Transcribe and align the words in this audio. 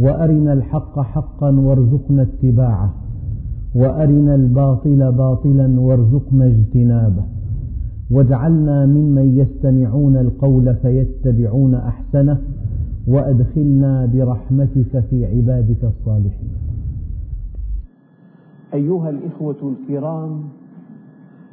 وأرنا 0.00 0.52
الحق 0.52 1.00
حقا 1.00 1.50
وارزقنا 1.60 2.22
اتباعه 2.22 2.94
وأرنا 3.74 4.34
الباطل 4.34 5.12
باطلا 5.12 5.80
وارزقنا 5.80 6.46
اجتنابه. 6.46 7.22
واجعلنا 8.10 8.86
ممن 8.86 9.38
يستمعون 9.38 10.16
القول 10.16 10.74
فيتبعون 10.74 11.74
أحسنه 11.74 12.38
وأدخلنا 13.06 14.06
برحمتك 14.06 15.04
في 15.10 15.26
عبادك 15.26 15.84
الصالحين. 15.84 16.50
أيها 18.74 19.10
الإخوة 19.10 19.56
الكرام 19.72 20.40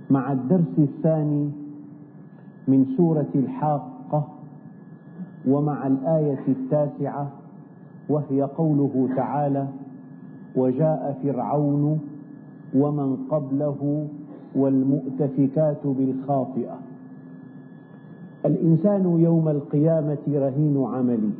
مع 0.10 0.32
الدرس 0.32 0.74
الثاني 0.78 1.50
من 2.68 2.86
سورة 2.98 3.28
الحاقة 3.36 4.28
ومع 5.48 5.88
الآية 5.88 6.40
التاسعة 6.48 7.32
وهي 8.10 8.42
قوله 8.42 9.10
تعالى 9.16 9.68
وجاء 10.56 11.20
فرعون 11.24 12.00
ومن 12.76 13.18
قبله 13.30 14.08
والمؤتفكات 14.56 15.88
بالخاطئة. 15.88 16.80
الإنسان 18.46 19.20
يوم 19.20 19.50
القيامة 19.50 20.18
رهين 20.28 20.84
عمله 20.86 21.32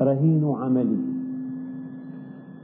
رهين 0.00 0.44
عمله 0.44 1.02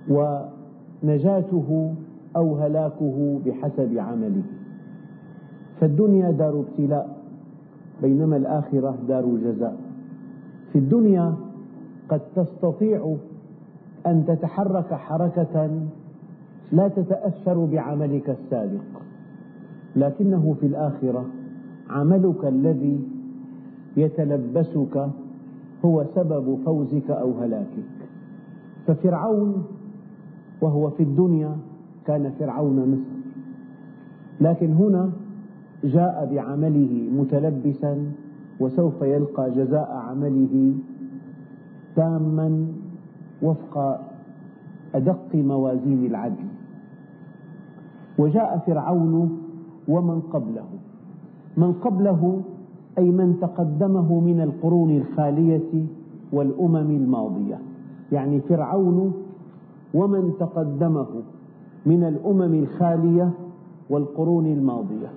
ونجاته 0.08 1.94
أو 2.36 2.56
هلاكه 2.56 3.40
بحسب 3.46 3.98
عمله. 3.98 4.42
فالدنيا 5.80 6.30
دار 6.30 6.60
ابتلاء 6.60 7.16
بينما 8.02 8.36
الآخرة 8.36 8.98
دار 9.08 9.27
جزاء. 9.27 9.77
في 10.72 10.78
الدنيا 10.78 11.34
قد 12.08 12.20
تستطيع 12.36 13.16
أن 14.06 14.24
تتحرك 14.27 14.94
حركة 14.94 15.70
لا 16.72 16.88
تتأثر 16.88 17.64
بعملك 17.64 18.30
السابق 18.30 18.83
لكنه 19.96 20.56
في 20.61 20.66
الآخرة 20.66 21.27
عملك 21.91 22.44
الذي 22.44 23.00
يتلبسك 23.96 25.06
هو 25.84 26.05
سبب 26.14 26.58
فوزك 26.64 27.11
أو 27.11 27.33
هلاكك. 27.41 27.94
ففرعون 28.86 29.64
وهو 30.61 30.91
في 30.91 31.02
الدنيا 31.02 31.56
كان 32.06 32.30
فرعون 32.39 32.77
مصر 32.92 33.14
لكن 34.41 34.72
هنا 34.72 35.11
جاء 35.84 36.28
بعمله 36.33 37.08
متلبسا 37.12 38.12
وسوف 38.61 39.02
يلقى 39.02 39.50
جزاء 39.50 39.91
عمله 39.92 40.74
تاما 41.96 42.66
وفق 43.42 44.00
أدق 44.94 45.34
موازين 45.34 46.06
العدل. 46.06 46.46
وجاء 48.18 48.58
فرعون 48.66 49.38
ومن 49.88 50.20
قبله. 50.20 50.66
من 51.56 51.72
قبله 51.72 52.40
أي 52.98 53.10
من 53.10 53.36
تقدمه 53.40 54.20
من 54.20 54.40
القرون 54.40 54.90
الخالية 54.90 55.86
والأمم 56.33 56.90
الماضية. 56.90 57.58
يعني 58.12 58.40
فرعون 58.40 59.12
ومن 59.94 60.33
تقدمه 60.40 61.06
من 61.86 62.04
الأمم 62.04 62.54
الخالية 62.54 63.30
والقرون 63.90 64.46
الماضية. 64.46 65.10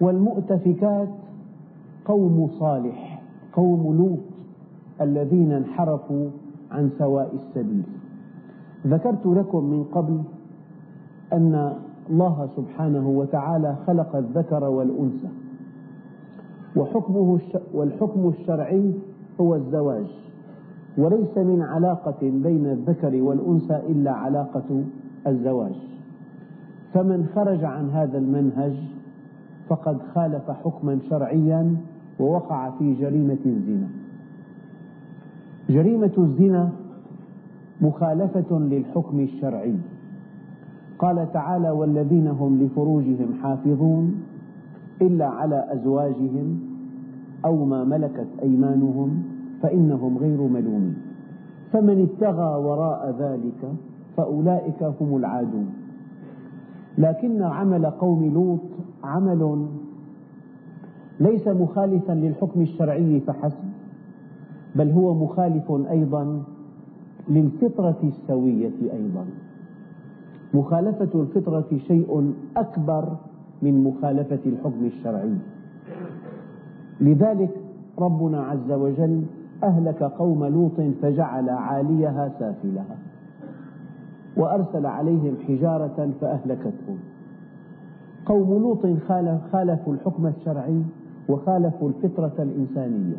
والمؤتفكات 0.00 1.08
قوم 2.04 2.50
صالح 2.58 3.22
قوم 3.52 3.96
لوط 3.96 4.29
الذين 5.00 5.52
انحرفوا 5.52 6.28
عن 6.70 6.90
سواء 6.98 7.34
السبيل. 7.34 7.82
ذكرت 8.86 9.26
لكم 9.26 9.64
من 9.64 9.84
قبل 9.84 10.20
أن 11.32 11.72
الله 12.10 12.48
سبحانه 12.56 13.08
وتعالى 13.08 13.76
خلق 13.86 14.16
الذكر 14.16 14.64
والأنثى 14.64 15.28
وحكمه 16.76 17.38
والحكم 17.74 18.28
الشرعي 18.28 18.94
هو 19.40 19.54
الزواج. 19.54 20.06
وليس 20.98 21.38
من 21.38 21.62
علاقة 21.62 22.20
بين 22.20 22.66
الذكر 22.66 23.22
والأنثى 23.22 23.76
إلا 23.88 24.12
علاقة 24.12 24.84
الزواج. 25.26 25.74
فمن 26.94 27.26
خرج 27.34 27.64
عن 27.64 27.90
هذا 27.90 28.18
المنهج 28.18 28.72
فقد 29.68 29.98
خالف 30.14 30.50
حكما 30.50 30.98
شرعيا 31.10 31.76
ووقع 32.20 32.70
في 32.70 32.94
جريمة 32.94 33.38
الزنا. 33.46 33.99
جريمة 35.70 36.12
الزنا 36.18 36.70
مخالفة 37.80 38.58
للحكم 38.58 39.20
الشرعي. 39.20 39.74
قال 40.98 41.32
تعالى 41.32 41.70
والذين 41.70 42.26
هم 42.26 42.62
لفروجهم 42.62 43.34
حافظون 43.42 44.14
إلا 45.02 45.26
على 45.26 45.66
أزواجهم 45.72 46.60
أو 47.44 47.64
ما 47.64 47.84
ملكت 47.84 48.26
أيمانهم 48.42 49.22
فإنهم 49.62 50.18
غير 50.18 50.40
ملومين. 50.42 50.96
فمن 51.72 52.08
ابتغى 52.10 52.64
وراء 52.64 53.16
ذلك 53.18 53.72
فأولئك 54.16 54.82
هم 55.00 55.16
العادون. 55.16 55.66
لكن 56.98 57.42
عمل 57.42 57.86
قوم 57.86 58.24
لوط 58.34 58.60
عمل 59.04 59.66
ليس 61.20 61.48
مخالفا 61.48 62.12
للحكم 62.12 62.60
الشرعي 62.60 63.20
فحسب 63.20 63.69
بل 64.76 64.90
هو 64.90 65.14
مخالف 65.14 65.72
أيضا 65.90 66.42
للفطرة 67.28 67.96
السوية 68.04 68.70
أيضا. 68.92 69.24
مخالفة 70.54 71.20
الفطرة 71.20 71.78
شيء 71.86 72.34
أكبر 72.56 73.16
من 73.62 73.84
مخالفة 73.84 74.38
الحكم 74.46 74.84
الشرعي. 74.84 75.34
لذلك 77.00 77.50
ربنا 77.98 78.40
عز 78.42 78.72
وجل 78.72 79.22
أهلك 79.64 80.02
قوم 80.02 80.44
لوط 80.44 80.80
فجعل 81.02 81.48
عاليها 81.48 82.32
سافلها 82.38 82.96
وأرسل 84.36 84.86
عليهم 84.86 85.34
حجارة 85.48 86.10
فأهلكتهم. 86.20 86.98
قوم 88.26 88.62
لوط 88.62 88.86
خالفوا 89.52 89.92
الحكم 89.92 90.26
الشرعي 90.26 90.82
وخالفوا 91.28 91.88
الفطرة 91.88 92.34
الإنسانية. 92.38 93.16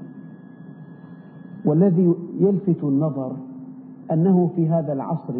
والذي 1.66 2.13
يلفت 2.39 2.83
النظر 2.83 3.31
أنه 4.11 4.49
في 4.55 4.69
هذا 4.69 4.94
العصر 4.94 5.33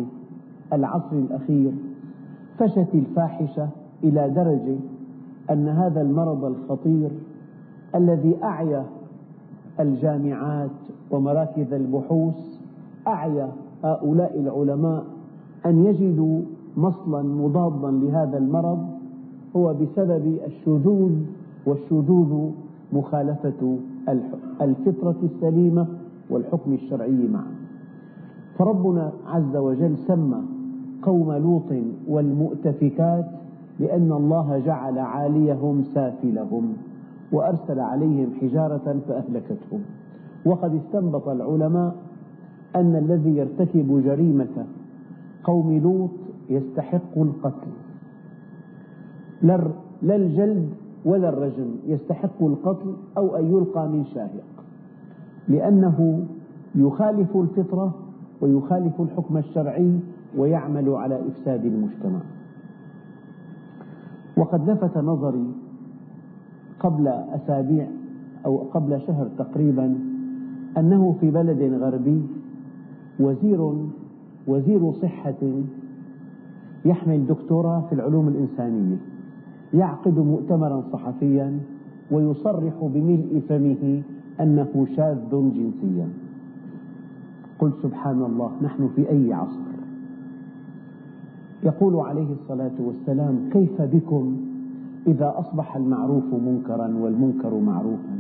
العصر 0.74 1.16
الأخير 1.16 1.72
فشت 2.58 2.88
الفاحشة 2.94 3.70
إلى 4.04 4.30
درجة 4.30 4.76
أن 5.52 5.68
هذا 5.68 6.02
المرض 6.02 6.46
الخطير 6.46 7.10
الذي 7.96 8.36
أعيا 8.44 8.86
الجامعات 9.80 10.70
ومراكز 11.12 11.74
البحوث 11.74 12.36
أعيا 13.08 13.52
هؤلاء 13.84 14.40
العلماء 14.40 15.04
أن 15.66 15.86
يجدوا 15.86 16.42
مصلا 16.78 17.22
مضادا 17.24 17.92
لهذا 17.92 18.38
المرض 18.38 18.88
هو 19.56 19.74
بسبب 19.74 20.38
الشذوذ 20.48 21.12
والشذوذ 21.66 22.50
مخالفة 22.94 23.78
الفطرة 24.62 25.16
السليمة. 25.24 25.88
والحكم 26.32 26.74
الشرعي 26.74 27.28
معا 27.28 27.56
فربنا 28.58 29.12
عز 29.28 29.56
وجل 29.56 29.98
سمى 30.08 30.42
قوم 31.02 31.32
لوط 31.32 31.74
والمؤتفكات 32.08 33.26
لأن 33.80 34.12
الله 34.12 34.62
جعل 34.66 35.00
عاليهم 35.00 35.84
سافلهم 35.84 36.74
وأرسل 37.32 37.80
عليهم 37.80 38.30
حجارة 38.42 39.00
فأهلكتهم. 39.08 39.82
وقد 40.46 40.76
استنبط 40.76 41.28
العلماء 41.28 41.96
أن 42.76 42.96
الذي 42.96 43.38
يرتكب 43.38 44.04
جريمة 44.06 44.66
قوم 45.44 45.78
لوط 45.78 46.10
يستحق 46.50 47.18
القتل. 47.18 47.72
لا 50.02 50.16
الجلد 50.16 50.70
ولا 51.06 51.30
الرجم 51.30 51.68
يستحق 51.88 52.44
القتل 52.44 52.94
أو 53.18 53.36
أن 53.36 53.46
يلقى 53.46 53.88
من 53.88 54.06
شاهق. 54.06 54.51
لأنه 55.48 56.26
يخالف 56.76 57.38
الفطرة 57.38 57.96
ويخالف 58.42 59.02
الحكم 59.02 59.38
الشرعي 59.38 60.00
ويعمل 60.38 60.90
على 60.90 61.20
إفساد 61.28 61.66
المجتمع. 61.66 62.20
وقد 64.38 64.70
لفت 64.70 64.98
نظري 64.98 65.48
قبل 66.80 67.08
أسابيع 67.08 67.88
أو 68.46 68.58
قبل 68.58 69.02
شهر 69.08 69.28
تقريبا 69.38 69.96
أنه 70.78 71.16
في 71.20 71.32
بلد 71.32 71.74
غربي 71.84 72.22
وزير 73.20 73.74
وزير 74.48 74.92
صحة 74.92 75.34
يحمل 76.86 77.28
دكتوراه 77.28 77.82
في 77.90 77.96
العلوم 77.96 78.28
الإنسانية 78.28 78.98
يعقد 79.74 80.20
مؤتمرا 80.20 80.84
صحفيا 80.94 81.60
ويصرح 82.12 82.74
بملء 82.82 83.42
فمه 83.50 84.02
أنه 84.42 84.88
شاذ 84.96 85.18
جنسيا. 85.32 86.10
قلت 87.60 87.74
سبحان 87.84 88.22
الله 88.22 88.52
نحن 88.62 88.90
في 88.96 89.10
أي 89.10 89.34
عصر؟ 89.34 89.72
يقول 91.64 91.96
عليه 91.96 92.28
الصلاة 92.32 92.72
والسلام 92.80 93.50
كيف 93.52 93.82
بكم 93.82 94.38
إذا 95.08 95.34
أصبح 95.38 95.76
المعروف 95.76 96.34
منكرا 96.34 96.88
والمنكر 97.02 97.60
معروفا؟ 97.60 98.20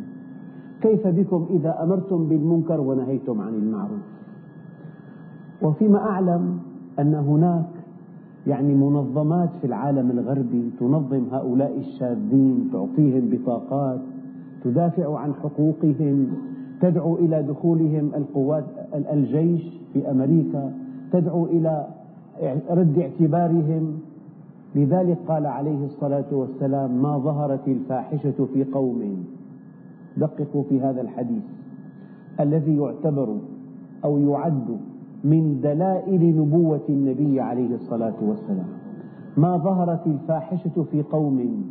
كيف 0.81 1.07
بكم 1.07 1.45
إذا 1.49 1.83
أمرتم 1.83 2.25
بالمنكر 2.27 2.81
ونهيتم 2.81 3.41
عن 3.41 3.53
المعروف؟ 3.53 4.05
وفيما 5.61 5.99
أعلم 5.99 6.59
أن 6.99 7.13
هناك 7.13 7.65
يعني 8.47 8.75
منظمات 8.75 9.49
في 9.61 9.67
العالم 9.67 10.11
الغربي 10.11 10.71
تنظم 10.79 11.23
هؤلاء 11.31 11.79
الشاذين 11.79 12.69
تعطيهم 12.73 13.29
بطاقات 13.31 14.01
تدافع 14.63 15.19
عن 15.19 15.33
حقوقهم 15.33 16.27
تدعو 16.81 17.15
إلى 17.15 17.43
دخولهم 17.43 18.11
القوات 18.15 18.63
الجيش 19.13 19.61
في 19.93 20.11
أمريكا 20.11 20.73
تدعو 21.11 21.45
إلى 21.45 21.87
رد 22.69 22.99
اعتبارهم. 22.99 23.99
لذلك 24.75 25.17
قال 25.27 25.45
عليه 25.45 25.85
الصلاة 25.85 26.25
والسلام 26.31 27.01
ما 27.01 27.17
ظهرت 27.17 27.67
الفاحشة 27.67 28.47
في 28.53 28.63
قوم. 28.63 29.25
دققوا 30.17 30.63
في 30.63 30.81
هذا 30.81 31.01
الحديث. 31.01 31.43
الذي 32.39 32.77
يعتبر 32.77 33.37
أو 34.05 34.19
يعد 34.19 34.77
من 35.23 35.61
دلائل 35.61 36.37
نبوة 36.37 36.81
النبي 36.89 37.41
عليه 37.41 37.75
الصلاة 37.75 38.13
والسلام 38.21 38.67
ما 39.37 39.57
ظهرت 39.57 40.07
الفاحشة 40.07 40.83
في 40.91 41.01
قوم 41.01 41.63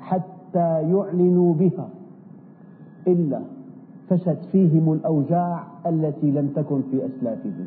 حتى 0.00 0.82
يعلنوا 0.82 1.54
بها 1.54 1.88
إلا 3.06 3.40
فشت 4.08 4.38
فيهم 4.52 4.92
الأوجاع 4.92 5.64
التي 5.86 6.30
لم 6.30 6.48
تكن 6.56 6.82
في 6.90 7.06
أسلافهم. 7.06 7.66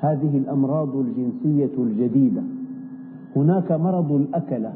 هذه 0.00 0.38
الأمراض 0.38 0.96
الجنسية 0.96 1.70
الجديدة. 1.78 2.42
هناك 3.36 3.72
مرض 3.72 4.12
الأكلة 4.12 4.72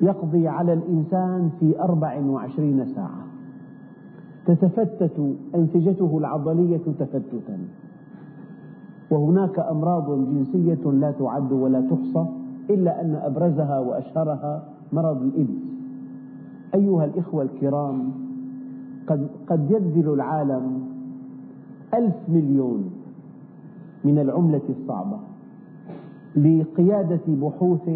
يقضي 0.00 0.48
على 0.48 0.72
الإنسان 0.72 1.50
في 1.60 1.80
أربع 1.80 2.20
وعشرين 2.20 2.86
ساعة. 2.94 3.24
تتفتت 4.46 5.34
أنسجته 5.54 6.18
العضلية 6.18 6.80
تفتتا. 6.98 7.58
وهناك 9.10 9.58
أمراض 9.58 10.10
جنسية 10.34 10.90
لا 10.90 11.10
تعد 11.10 11.52
ولا 11.52 11.80
تحصى 11.80 12.26
إلا 12.70 13.00
أن 13.00 13.14
أبرزها 13.14 13.78
وأشهرها 13.78 14.68
مرض 14.92 15.22
الإيدز 15.22 15.70
أيها 16.74 17.04
الإخوة 17.04 17.42
الكرام 17.42 18.10
قد, 19.10 19.28
قد 19.46 19.70
يبذل 19.70 20.12
العالم 20.12 20.82
ألف 21.94 22.14
مليون 22.28 22.90
من 24.04 24.18
العملة 24.18 24.62
الصعبة 24.68 25.18
لقيادة 26.36 27.20
بحوث 27.28 27.90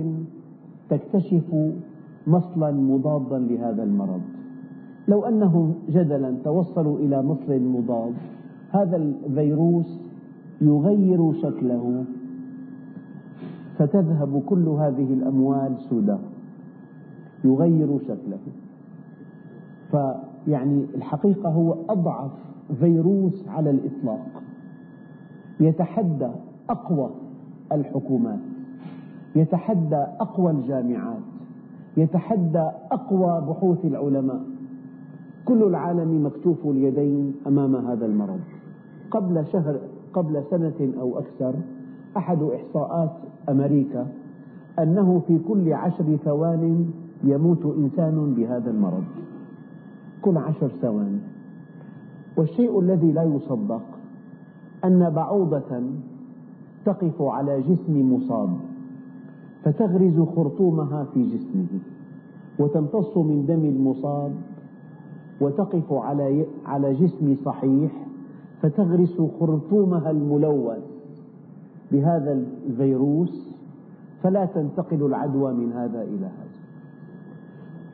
تكتشف 0.91 1.55
مصلا 2.27 2.71
مضادا 2.73 3.39
لهذا 3.39 3.83
المرض. 3.83 4.21
لو 5.09 5.25
أنهم 5.25 5.75
جدلا 5.89 6.35
توصلوا 6.45 6.99
إلى 6.99 7.23
مصل 7.23 7.61
مضاد 7.61 8.13
هذا 8.71 8.97
الفيروس 8.97 10.01
يغير 10.61 11.33
شكله 11.33 12.05
فتذهب 13.79 14.43
كل 14.47 14.69
هذه 14.69 15.13
الأموال 15.13 15.77
سدى 15.91 16.17
يغير 17.45 17.99
شكله. 17.99 18.39
فيعني 20.45 20.85
الحقيقة 20.95 21.49
هو 21.49 21.77
أضعف 21.89 22.31
فيروس 22.81 23.49
على 23.49 23.71
الإطلاق. 23.71 24.43
يتحدى 25.61 26.29
أقوى 26.71 27.11
الحكومات 27.73 28.39
يتحدى 29.37 30.07
أقوى 30.21 30.51
الجامعات 30.51 31.23
يتحدى 31.97 32.71
أقوى 32.93 33.41
بحوث 33.49 33.85
العلماء. 33.85 34.41
كل 35.45 35.63
العالم 35.63 36.27
مكتوف 36.27 36.67
اليدين 36.67 37.35
أمام 37.47 37.77
هذا 37.77 38.07
المرض. 38.07 38.41
قبل 39.11 39.47
شهر 39.47 39.79
قبل 40.13 40.43
سنة 40.51 40.93
أو 41.01 41.19
أكثر 41.19 41.55
أحد 42.17 42.43
إحصاءات 42.43 43.13
أمريكا 43.49 44.07
أنه 44.79 45.23
في 45.27 45.39
كل 45.39 45.73
عشر 45.73 46.17
ثوان 46.17 46.91
يموت 47.25 47.67
إنسان 47.79 48.35
بهذا 48.35 48.71
المرض. 48.71 49.05
كل 50.25 50.37
عشر 50.37 50.69
ثواني. 50.83 51.19
والشيء 52.37 52.81
الذي 52.81 53.13
لا 53.13 53.23
يصدق 53.23 53.83
أن 54.85 55.11
بعوضة 55.11 55.83
تقف 56.85 57.23
على 57.23 57.61
جسم 57.61 58.13
مصاب 58.15 58.51
فتغرز 59.65 60.21
خرطومها 60.37 61.05
في 61.05 61.23
جسمه 61.23 61.81
وتمتص 62.59 63.17
من 63.17 63.47
دم 63.47 63.65
المصاب 63.65 64.33
وتقف 65.41 65.93
على 65.93 66.47
على 66.67 66.95
جسم 66.95 67.37
صحيح 67.45 67.93
فتغرس 68.63 69.23
خرطومها 69.41 70.11
الملوث 70.11 70.85
بهذا 71.93 72.33
الفيروس 72.67 73.49
فلا 74.23 74.45
تنتقل 74.45 75.07
العدوى 75.07 75.53
من 75.53 75.73
هذا 75.73 76.03
إلى 76.03 76.27
هذا. 76.27 76.44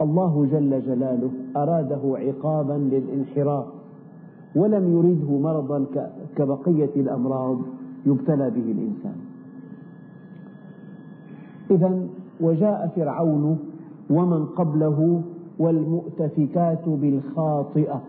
الله 0.00 0.46
جل 0.52 0.82
جلاله 0.86 1.30
أراده 1.56 2.00
عقابا 2.04 2.72
للانحراف 2.72 3.64
ولم 4.56 4.92
يرده 4.96 5.38
مرضا 5.38 5.86
كبقية 6.36 6.90
الأمراض 6.96 7.58
يبتلى 8.06 8.50
به 8.50 8.72
الإنسان. 8.72 9.16
إذا 11.70 12.06
وجاء 12.40 12.92
فرعون 12.96 13.58
ومن 14.10 14.46
قبله 14.46 15.22
والمؤتفكات 15.58 16.88
بالخاطئة 16.88 18.02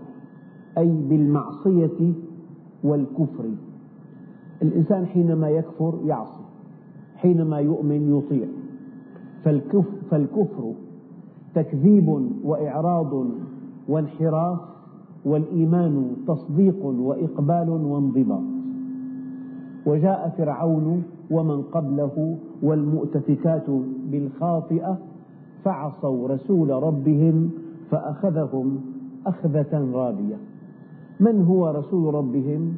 أي 0.78 0.90
بالمعصية 1.10 2.14
والكفر. 2.84 3.46
الإنسان 4.62 5.06
حينما 5.06 5.50
يكفر 5.50 5.94
يعصي 6.06 6.44
حينما 7.16 7.60
يؤمن 7.60 8.18
يطيع. 8.18 8.48
فالكفر 10.12 10.74
تكذيب 11.56 12.30
وإعراض 12.44 13.26
وانحراف 13.90 14.60
والإيمان 15.26 16.12
تصديق 16.28 16.86
وإقبال 16.86 17.70
وانضباط. 17.70 18.42
وجاء 19.86 20.34
فرعون 20.38 21.04
ومن 21.32 21.62
قبله 21.62 22.38
والمؤتفكات 22.64 23.70
بالخاطئة 24.12 24.98
فعصوا 25.64 26.28
رسول 26.28 26.70
ربهم 26.70 27.50
فأخذهم 27.92 28.82
أخذة 29.28 29.92
رابية. 29.94 30.38
من 31.20 31.44
هو 31.44 31.70
رسول 31.70 32.14
ربهم؟ 32.14 32.76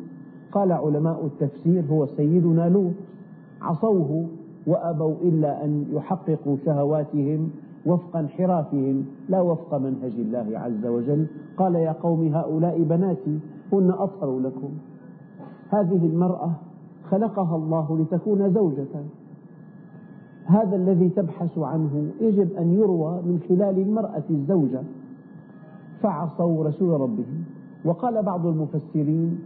قال 0.51 0.71
علماء 0.71 1.25
التفسير 1.25 1.83
هو 1.89 2.05
سيدنا 2.05 2.69
لوط. 2.69 2.93
عصوه 3.61 4.25
وأبوا 4.67 5.15
إلا 5.21 5.65
أن 5.65 5.85
يحققوا 5.93 6.57
شهواتهم 6.65 7.49
وفق 7.85 8.17
انحرافهم 8.17 9.05
لا 9.29 9.41
وفق 9.41 9.77
منهج 9.77 10.13
الله 10.19 10.59
عز 10.59 10.85
وجل. 10.85 11.27
قال 11.57 11.75
يا 11.75 11.91
قوم 11.91 12.27
هؤلاء 12.27 12.83
بناتي 12.83 13.39
هن 13.73 13.91
أطهر 13.91 14.39
لكم. 14.39 14.69
هذه 15.69 16.05
المرأة 16.05 16.51
خلقها 17.09 17.55
الله 17.55 17.99
لتكون 17.99 18.53
زوجة. 18.53 19.03
هذا 20.45 20.75
الذي 20.75 21.09
تبحث 21.09 21.57
عنه 21.57 22.11
يجب 22.21 22.53
أن 22.53 22.73
يروى 22.73 23.21
من 23.21 23.39
خلال 23.49 23.79
المرأة 23.79 24.23
الزوجة. 24.29 24.81
فعصوا 26.01 26.63
رسول 26.63 27.01
ربهم. 27.01 27.43
وقال 27.85 28.23
بعض 28.23 28.45
المفسرين 28.45 29.39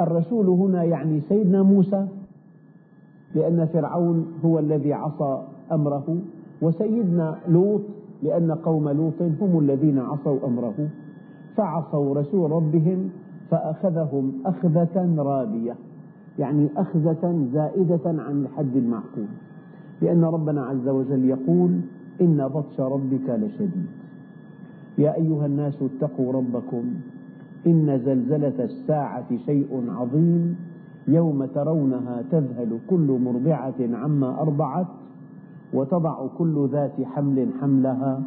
الرسول 0.00 0.46
هنا 0.46 0.84
يعني 0.84 1.20
سيدنا 1.28 1.62
موسى 1.62 2.06
لأن 3.34 3.66
فرعون 3.66 4.26
هو 4.44 4.58
الذي 4.58 4.92
عصى 4.92 5.42
أمره. 5.72 6.16
وسيدنا 6.64 7.38
لوط 7.48 7.80
لأن 8.22 8.52
قوم 8.52 8.88
لوط 8.88 9.22
هم 9.40 9.58
الذين 9.58 9.98
عصوا 9.98 10.46
أمره 10.46 10.88
فعصوا 11.56 12.14
رسول 12.14 12.50
ربهم 12.50 13.08
فأخذهم 13.50 14.32
أخذة 14.46 15.14
رابية 15.18 15.74
يعني 16.38 16.68
أخذة 16.76 17.46
زائدة 17.52 18.00
عن 18.06 18.42
الحد 18.42 18.76
المعقول 18.76 19.26
لأن 20.02 20.24
ربنا 20.24 20.62
عز 20.64 20.88
وجل 20.88 21.24
يقول 21.24 21.80
إن 22.20 22.48
بطش 22.48 22.80
ربك 22.80 23.28
لشديد. 23.30 23.86
يا 24.98 25.14
أيها 25.14 25.46
الناس 25.46 25.74
اتقوا 25.82 26.32
ربكم 26.32 26.84
إن 27.66 28.00
زلزلة 28.04 28.64
الساعة 28.64 29.36
شيء 29.46 29.84
عظيم 29.88 30.56
يوم 31.08 31.44
ترونها 31.44 32.22
تذهل 32.30 32.78
كل 32.90 33.18
مرضعة 33.24 33.74
عما 33.80 34.40
أرضعت 34.40 34.86
وتضع 35.72 36.26
كل 36.38 36.68
ذات 36.72 36.92
حمل 37.02 37.48
حملها 37.60 38.22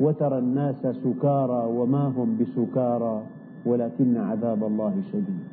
وترى 0.00 0.38
الناس 0.38 0.86
سكارى 0.86 1.66
وما 1.76 2.06
هم 2.08 2.36
بسكارى 2.40 3.22
ولكن 3.66 4.16
عذاب 4.16 4.64
الله 4.64 4.94
شديد. 5.12 5.44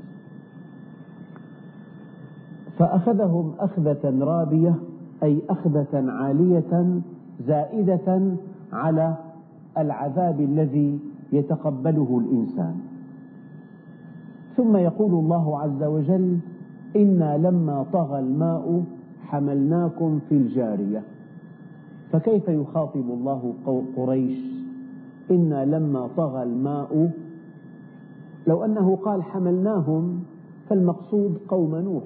فأخذهم 2.80 3.52
أخذة 3.60 4.24
رابية 4.26 4.76
أي 5.24 5.42
أخذة 5.50 6.12
عالية 6.12 7.02
زائدة 7.48 8.36
على 8.74 9.16
العذاب 9.78 10.42
الذي 10.42 11.00
يتقبله 11.34 12.22
الإنسان. 12.26 12.76
ثم 14.58 14.78
يقول 14.78 15.12
الله 15.12 15.60
عز 15.60 15.84
وجل 15.84 16.38
إنا 16.96 17.38
لما 17.38 17.86
طغى 17.94 18.20
الماء 18.20 18.84
حملناكم 19.32 20.20
في 20.30 20.36
الجارية. 20.36 21.04
فكيف 22.12 22.48
يخاطب 22.48 23.10
الله 23.10 23.54
قريش؟ 23.98 24.40
إنا 25.32 25.66
لما 25.66 26.10
طغى 26.18 26.44
الماء 26.44 27.12
لو 28.48 28.66
أنه 28.66 28.96
قال 28.96 29.24
حملناهم 29.24 30.24
فالمقصود 30.70 31.38
قوم 31.48 31.76
نوح. 31.76 32.04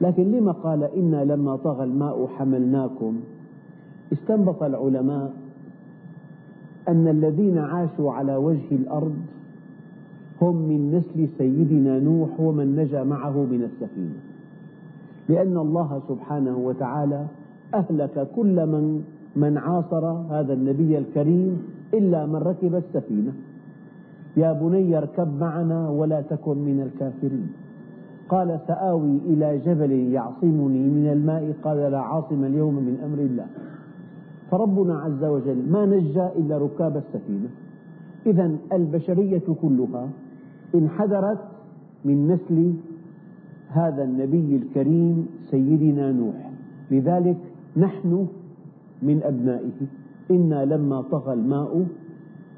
لكن 0.00 0.22
لما 0.32 0.52
قال 0.52 0.82
إنا 0.84 1.24
لما 1.24 1.56
طغى 1.56 1.84
الماء 1.84 2.26
حملناكم؟ 2.26 3.20
استنبط 4.12 4.62
العلماء 4.62 5.32
أن 6.88 7.08
الذين 7.08 7.58
عاشوا 7.58 8.12
على 8.12 8.36
وجه 8.36 8.70
الأرض 8.72 9.16
هم 10.42 10.56
من 10.56 10.94
نسل 10.94 11.28
سيدنا 11.38 11.98
نوح 11.98 12.40
ومن 12.40 12.76
نجا 12.76 13.04
معه 13.04 13.44
من 13.44 13.62
السفينة. 13.62 14.35
لأن 15.28 15.56
الله 15.56 16.02
سبحانه 16.08 16.58
وتعالى 16.58 17.26
أهلك 17.74 18.28
كل 18.36 18.66
من 18.66 19.02
من 19.36 19.58
عاصر 19.58 20.06
هذا 20.06 20.52
النبي 20.52 20.98
الكريم 20.98 21.62
إلا 21.94 22.26
من 22.26 22.36
ركب 22.36 22.74
السفينة. 22.74 23.32
يا 24.36 24.52
بني 24.52 24.98
اركب 24.98 25.40
معنا 25.40 25.88
ولا 25.88 26.20
تكن 26.20 26.58
من 26.58 26.80
الكافرين. 26.80 27.48
قال 28.28 28.60
سآوي 28.66 29.18
إلى 29.26 29.58
جبل 29.58 29.92
يعصمني 29.92 30.88
من 30.88 31.08
الماء. 31.12 31.54
قال 31.64 31.76
لا 31.76 32.00
عاصم 32.00 32.44
اليوم 32.44 32.74
من 32.74 32.98
أمر 33.04 33.18
الله. 33.18 33.46
فربنا 34.50 34.98
عز 34.98 35.24
وجل 35.24 35.70
ما 35.70 35.86
نجى 35.86 36.26
إلا 36.36 36.58
ركاب 36.58 36.96
السفينة. 36.96 37.48
إذا 38.26 38.56
البشرية 38.72 39.46
كلها 39.62 40.08
انحدرت 40.74 41.38
من 42.04 42.28
نسل 42.28 42.72
هذا 43.68 44.04
النبي 44.04 44.56
الكريم 44.56 45.26
سيدنا 45.50 46.12
نوح. 46.12 46.50
لذلك 46.90 47.36
نحن 47.76 48.26
من 49.02 49.22
أبنائه. 49.22 49.86
إنا 50.30 50.64
لما 50.64 51.00
طغى 51.02 51.32
الماء 51.32 51.86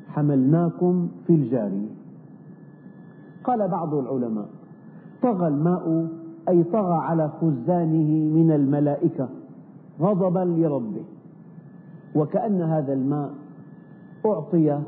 حملناكم 0.08 1.08
في 1.26 1.32
الجارية. 1.32 1.88
قال 3.44 3.68
بعض 3.68 3.94
العلماء 3.94 4.48
طغى 5.22 5.48
الماء 5.48 6.08
أي 6.48 6.62
طغى 6.64 6.94
على 6.94 7.28
خزانه 7.28 8.34
من 8.34 8.52
الملائكة 8.52 9.28
غضبا 10.00 10.44
لربه. 10.44 11.04
وكأن 12.14 12.62
هذا 12.62 12.92
الماء 12.92 13.30
أعطي 14.26 14.80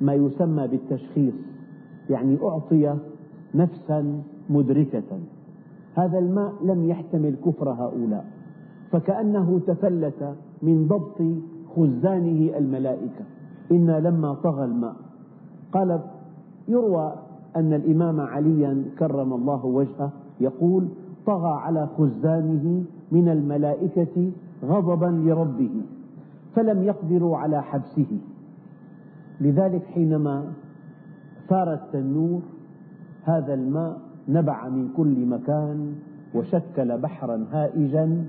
ما 0.00 0.14
يسمى 0.14 0.68
بالتشخيص 0.68 1.34
يعني 2.10 2.38
أعطي 2.42 2.94
نفسا 3.54 4.22
مدركة. 4.52 5.18
هذا 5.94 6.18
الماء 6.18 6.52
لم 6.64 6.84
يحتمل 6.88 7.34
كفر 7.46 7.70
هؤلاء 7.70 8.24
فكأنه 8.90 9.60
تفلت 9.66 10.34
من 10.62 10.86
ضبط 10.86 11.18
خزانه 11.76 12.58
الملائكة. 12.58 13.24
إنا 13.72 14.00
لما 14.00 14.34
طغى 14.34 14.64
الماء 14.64 14.94
قال 15.72 16.00
يروى 16.68 17.12
أن 17.56 17.72
الإمام 17.72 18.20
عليا 18.20 18.84
كرم 18.98 19.32
الله 19.32 19.66
وجهه 19.66 20.10
يقول 20.40 20.88
طغى 21.26 21.52
على 21.52 21.88
خزانه 21.98 22.84
من 23.12 23.28
الملائكة 23.28 24.30
غضبا 24.64 25.06
لربه 25.06 25.70
فلم 26.54 26.82
يقدروا 26.82 27.36
على 27.36 27.62
حبسه. 27.62 28.18
لذلك 29.40 29.82
حينما 29.84 30.44
ثار 31.48 31.72
التنور 31.72 32.40
هذا 33.24 33.54
الماء 33.54 34.00
نبع 34.28 34.68
من 34.68 34.88
كل 34.96 35.26
مكان 35.26 35.92
وشكل 36.34 36.98
بحرا 36.98 37.44
هائجا 37.52 38.24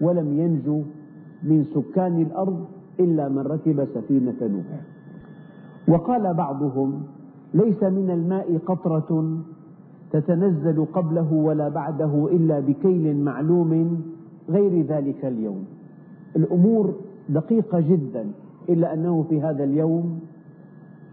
ولم 0.00 0.40
ينجو 0.40 0.82
من 1.42 1.64
سكان 1.74 2.22
الأرض 2.22 2.64
إلا 3.00 3.28
من 3.28 3.38
ركب 3.38 3.84
سفينة 3.94 4.34
نوح 4.42 4.80
وقال 5.88 6.34
بعضهم 6.34 7.02
ليس 7.54 7.82
من 7.82 8.10
الماء 8.10 8.58
قطرة 8.66 9.38
تتنزل 10.12 10.84
قبله 10.92 11.32
ولا 11.32 11.68
بعده 11.68 12.28
إلا 12.32 12.60
بكيل 12.60 13.16
معلوم 13.16 14.02
غير 14.48 14.82
ذلك 14.86 15.24
اليوم. 15.24 15.64
الأمور 16.36 16.94
دقيقة 17.28 17.80
جدا 17.80 18.26
إلا 18.68 18.94
أنه 18.94 19.22
في 19.28 19.40
هذا 19.40 19.64
اليوم 19.64 20.20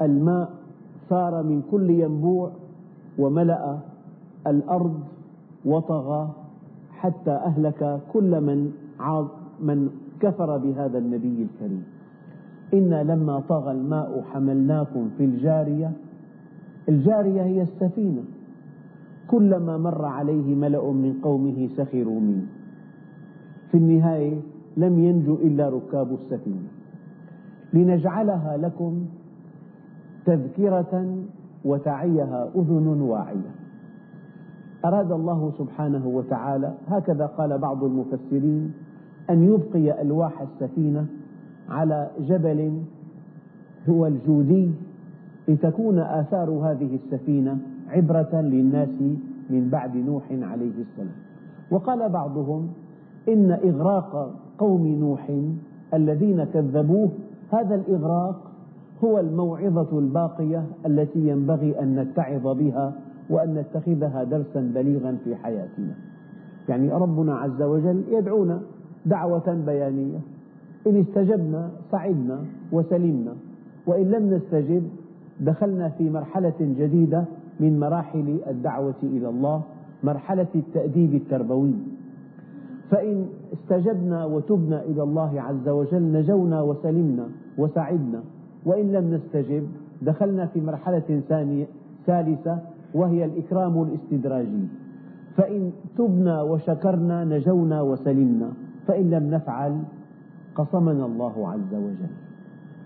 الماء 0.01 0.50
ثار 1.10 1.44
من 1.44 1.62
كل 1.72 1.90
ينبوع 1.90 2.51
وملأ 3.20 3.78
الأرض 4.48 5.00
وطغى 5.65 6.29
حتى 6.91 7.31
أهلك 7.31 8.00
كل 8.13 8.41
من 8.41 8.71
من 9.60 9.89
كفر 10.19 10.57
بهذا 10.57 10.98
النبي 10.98 11.48
الكريم. 11.48 11.83
إنا 12.74 13.03
لما 13.03 13.39
طغى 13.50 13.71
الماء 13.71 14.24
حملناكم 14.33 15.10
في 15.17 15.25
الجارية 15.25 15.91
الجارية 16.89 17.41
هي 17.41 17.62
السفينة. 17.62 18.24
كلما 19.27 19.77
مر 19.77 20.05
عليه 20.05 20.55
ملأ 20.55 20.91
من 20.91 21.13
قومه 21.24 21.69
سخروا 21.77 22.19
منه. 22.19 22.45
في 23.71 23.77
النهاية 23.77 24.39
لم 24.77 25.00
ينجو 25.00 25.36
إلا 25.36 25.69
ركاب 25.69 26.13
السفينة. 26.13 26.67
لنجعلها 27.74 28.57
لكم 28.57 29.05
تذكرة 30.25 31.15
وتعيها 31.65 32.50
أذن 32.55 33.01
واعية. 33.01 33.61
أراد 34.85 35.11
الله 35.11 35.51
سبحانه 35.57 36.07
وتعالى 36.07 36.73
هكذا 36.88 37.25
قال 37.25 37.57
بعض 37.57 37.83
المفسرين 37.83 38.73
أن 39.29 39.43
يبقي 39.43 40.01
ألواح 40.01 40.41
السفينة 40.41 41.05
على 41.69 42.07
جبل 42.19 42.81
هو 43.89 44.07
الجودي 44.07 44.71
لتكون 45.47 46.00
آثار 46.00 46.50
هذه 46.50 46.95
السفينة 47.05 47.57
عبرة 47.89 48.41
للناس 48.41 48.89
من 49.50 49.69
بعد 49.71 49.97
نوح 49.97 50.23
عليه 50.31 50.71
السلام. 50.81 51.15
وقال 51.71 52.09
بعضهم 52.09 52.67
إن 53.29 53.51
إغراق 53.51 54.31
قوم 54.57 54.88
نوح 54.88 55.31
الذين 55.93 56.43
كذبوه 56.43 57.09
هذا 57.51 57.75
الإغراق 57.75 58.51
هو 59.03 59.19
الموعظة 59.19 60.00
الباقية 60.00 60.63
التي 60.85 61.27
ينبغي 61.27 61.79
أن 61.81 61.95
نتعظ 62.00 62.47
بها 62.47 62.93
وأن 63.30 63.54
نتخذها 63.56 64.24
درسا 64.24 64.72
بليغا 64.75 65.18
في 65.24 65.36
حياتنا. 65.36 65.94
يعني 66.70 66.92
ربنا 66.92 67.36
عز 67.36 67.62
وجل 67.62 68.04
يدعونا 68.12 68.62
دعوة 69.06 69.63
بيانية. 69.66 70.20
إن 70.88 71.00
استجبنا 71.00 71.72
صعدنا 71.92 72.40
وسلمنا. 72.72 73.34
وإن 73.88 74.12
لم 74.12 74.34
نستجب 74.34 74.84
دخلنا 75.40 75.90
في 75.90 76.10
مرحلة 76.10 76.54
جديدة 76.60 77.25
من 77.60 77.80
مراحل 77.80 78.38
الدعوة 78.48 79.01
إلى 79.04 79.30
الله 79.30 79.62
مرحلة 80.04 80.48
التأديب 80.56 81.13
التربوي. 81.13 81.74
فإن 82.92 83.25
استجبنا 83.54 84.25
وتبنا 84.25 84.84
إلى 84.84 85.04
الله 85.04 85.42
عز 85.42 85.70
وجل 85.70 86.01
نجونا 86.01 86.62
وسلمنا 86.62 87.28
وسعدنا. 87.58 88.22
وإن 88.66 88.92
لم 88.92 89.13
نستجب 89.13 89.68
دخلنا 90.01 90.46
في 90.46 90.62
مرحلة 90.62 91.22
ثانية 91.30 91.66
ثالثة 92.06 92.60
وهي 92.93 93.25
الإكرام 93.25 93.81
الاستدراجي. 93.81 94.67
فإن 95.38 95.71
تبنا 95.98 96.41
وشكرنا 96.41 97.25
نجونا 97.25 97.81
وسلمنا 97.81 98.51
فإن 98.88 99.10
لم 99.10 99.29
نفعل 99.29 99.77
قصمنا 100.55 101.05
الله 101.05 101.50
عز 101.50 101.74
وجل. 101.74 102.13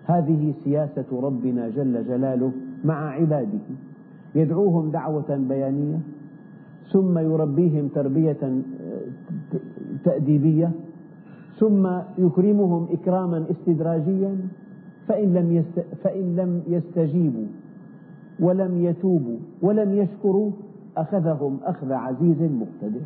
هذه 0.05 0.53
سياسة 0.63 1.05
ربنا 1.21 1.69
جل 1.69 2.07
جلاله 2.07 2.51
مع 2.83 3.09
عباده. 3.09 3.65
يدعوهم 4.35 4.89
دعوة 4.91 5.35
بيانية 5.50 6.00
ثم 6.91 7.17
يربيهم 7.17 7.88
تربية 7.88 8.62
تأديبية 10.03 10.71
ثم 11.59 11.88
يكرمهم 12.17 12.88
إكراما 12.91 13.45
استدراجيا 13.51 14.38
فإن 15.07 15.33
لم, 15.33 15.65
فإن 16.03 16.35
لم 16.35 16.62
يستجيبوا 16.67 17.45
ولم 18.39 18.82
يتوبوا 18.84 19.38
ولم 19.62 19.94
يشكروا 19.94 20.51
أخذهم 20.98 21.60
أخذ 21.63 21.92
عزيز 21.92 22.42
مقتدر. 22.42 23.01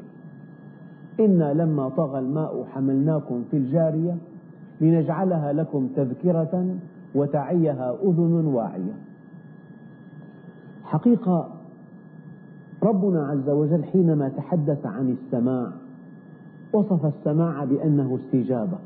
إنا 1.20 1.54
لما 1.54 1.90
طغى 1.90 2.20
الماء 2.20 2.66
حملناكم 2.66 3.44
في 3.52 3.58
الجارية 3.58 4.18
لنجعلها 4.82 5.54
لكم 5.54 5.88
تذكرة 5.96 6.76
وتعيها 7.16 7.96
أذن 8.04 8.46
واعية. 8.46 8.94
حقيقة 10.84 11.50
ربنا 12.84 13.28
عز 13.28 13.50
وجل 13.50 13.84
حينما 13.84 14.30
تحدث 14.30 14.86
عن 14.86 15.10
السماع 15.10 15.72
وصف 16.74 17.06
السماع 17.06 17.64
بأنه 17.64 18.16
استجابة. 18.16 18.78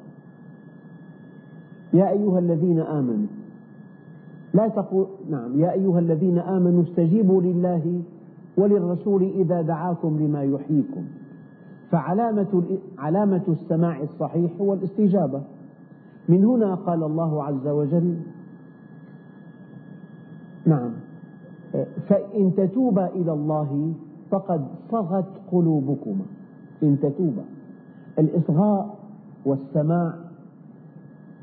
يا 1.94 2.10
أيها 2.10 2.40
الذين 2.40 2.80
آمنوا 2.80 3.28
لا 4.54 4.68
تقول 4.68 5.08
نعم 5.30 5.60
يا 5.60 5.72
أيها 5.72 6.00
الذين 6.00 6.38
آمنوا 6.38 6.84
استجيبوا 6.84 7.42
لله 7.42 8.02
وللرسول 8.58 9.24
إذا 9.24 9.62
دعاكم 9.62 10.18
لما 10.20 10.44
يحييكم. 10.44 11.04
فعلامة 11.92 12.64
علامة 12.98 13.44
السماع 13.48 14.02
الصحيح 14.02 14.52
هو 14.62 14.74
الاستجابة. 14.74 15.42
من 16.30 16.46
هنا 16.46 16.76
قال 16.76 17.04
الله 17.04 17.44
عز 17.44 17.68
وجل 17.68 18.18
نعم 20.66 20.92
فإن 22.08 22.56
تتوبا 22.56 23.08
إلى 23.08 23.34
الله 23.34 23.94
فقد 24.32 24.66
صغت 24.92 25.30
قلوبكما. 25.52 26.26
إن 26.84 27.00
تتوبا 27.00 27.44
الإصغاء 28.20 28.96
والسماع 29.46 30.14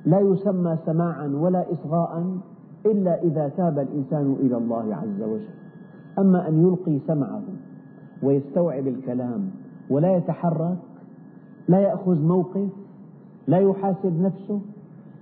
لا 0.06 0.20
يسمى 0.20 0.78
سماعا 0.86 1.26
ولا 1.26 1.72
إصغاء 1.72 2.38
إلا 2.86 3.22
إذا 3.22 3.48
تاب 3.56 3.78
الإنسان 3.78 4.36
إلى 4.40 4.56
الله 4.56 4.94
عز 4.94 5.22
وجل. 5.22 5.48
أما 6.18 6.48
أن 6.48 6.62
يلقي 6.62 6.98
سمعه 7.06 7.42
ويستوعب 8.22 8.86
الكلام 8.86 9.50
ولا 9.90 10.16
يتحرك 10.16 10.78
لا 11.68 11.80
يأخذ 11.80 12.20
موقف 12.22 12.68
لا 13.48 13.58
يحاسب 13.58 14.20
نفسه 14.20 14.60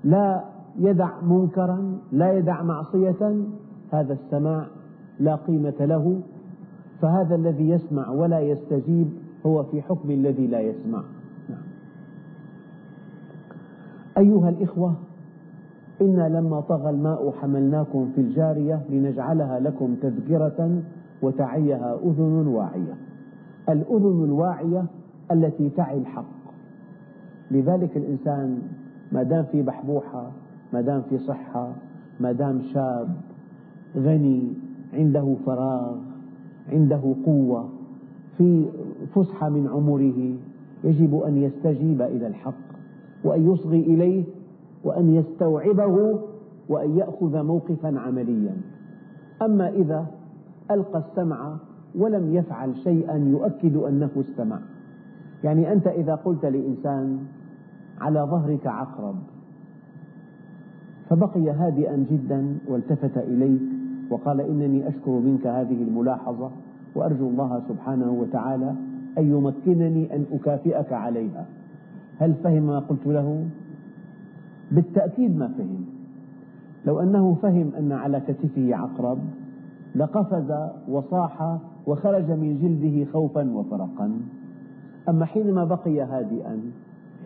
لا 0.04 0.44
يدع 0.78 1.20
منكرا 1.22 1.98
لا 2.12 2.32
يدع 2.32 2.62
معصية 2.62 3.36
هذا 3.92 4.12
السماع 4.12 4.66
لا 5.20 5.34
قيمة 5.34 5.74
له. 5.80 6.20
فهذا 7.02 7.34
الذي 7.34 7.68
يسمع 7.68 8.10
ولا 8.10 8.40
يستجيب 8.40 9.08
هو 9.46 9.62
في 9.62 9.82
حكم 9.82 10.10
الذي 10.10 10.46
لا 10.46 10.60
يسمع. 10.60 11.02
نعم. 11.48 11.62
أيها 14.18 14.48
الإخوة 14.48 14.94
إنا 16.00 16.28
لما 16.28 16.60
طغى 16.60 16.90
الماء 16.90 17.30
حملناكم 17.30 18.10
في 18.14 18.20
الجارية 18.20 18.82
لنجعلها 18.90 19.60
لكم 19.60 19.94
تذكرة 19.94 20.82
وتعيها 21.22 21.98
أذن 22.04 22.46
واعية. 22.46 22.94
الأذن 23.68 24.24
الواعية 24.24 24.84
التي 25.32 25.70
تعي 25.70 25.98
الحق. 25.98 26.38
لذلك 27.50 27.96
الإنسان 27.96 28.58
ما 29.12 29.22
دام 29.22 29.44
في 29.44 29.62
بحبوحة 29.62 30.30
ما 30.72 30.80
دام 30.80 31.02
في 31.10 31.18
صحة 31.18 31.72
ما 32.20 32.32
دام 32.32 32.62
شاب 32.62 33.08
غني 33.96 34.42
عنده 34.94 35.36
فراغ 35.46 35.96
عنده 36.72 37.14
قوة 37.26 37.68
في 38.38 38.66
فسحة 39.14 39.48
من 39.48 39.68
عمره 39.68 40.34
يجب 40.84 41.14
أن 41.14 41.36
يستجيب 41.36 42.02
إلى 42.02 42.26
الحق. 42.26 42.68
وأن 43.24 43.52
يصغي 43.52 43.80
إليه 43.80 44.24
وأن 44.84 45.14
يستوعبه 45.14 46.20
وأن 46.68 46.96
يأخذ 46.98 47.42
موقفا 47.42 47.98
عمليا. 47.98 48.56
أما 49.42 49.68
إذا 49.68 50.06
ألقى 50.70 50.98
السمع 50.98 51.56
ولم 51.94 52.34
يفعل 52.34 52.76
شيئا 52.76 53.16
يؤكد 53.16 53.76
أنه 53.76 54.10
استمع. 54.16 54.58
يعني 55.44 55.72
أنت 55.72 55.86
إذا 55.86 56.14
قلت 56.14 56.46
لإنسان 56.46 57.18
على 58.00 58.20
ظهرك 58.20 58.66
عقرب 58.66 59.14
فبقي 61.10 61.50
هادئا 61.50 62.06
جدا 62.10 62.58
والتفت 62.68 63.18
إليك 63.18 63.62
وقال 64.10 64.40
إنني 64.40 64.88
أشكر 64.88 65.10
منك 65.10 65.46
هذه 65.46 65.82
الملاحظة 65.82 66.50
وأرجو 66.94 67.28
الله 67.28 67.62
سبحانه 67.68 68.12
وتعالى 68.12 68.74
أن 69.18 69.30
يمكنني 69.30 70.16
أن 70.16 70.24
أكافئك 70.32 70.92
عليها. 70.92 71.46
هل 72.18 72.34
فهم 72.34 72.62
ما 72.62 72.78
قلت 72.78 73.06
له؟ 73.06 73.44
بالتأكيد 74.72 75.36
ما 75.36 75.48
فهم. 75.48 75.84
لو 76.86 77.00
أنه 77.00 77.34
فهم 77.34 77.70
أن 77.78 77.92
على 77.92 78.20
كتفه 78.20 78.74
عقرب 78.74 79.18
لقفز 79.94 80.52
وصاح 80.88 81.58
وخرج 81.86 82.30
من 82.30 82.58
جلده 82.58 83.12
خوفا 83.12 83.50
وفرقا. 83.50 84.20
أما 85.08 85.24
حينما 85.24 85.64
بقي 85.64 86.00
هادئا 86.00 86.60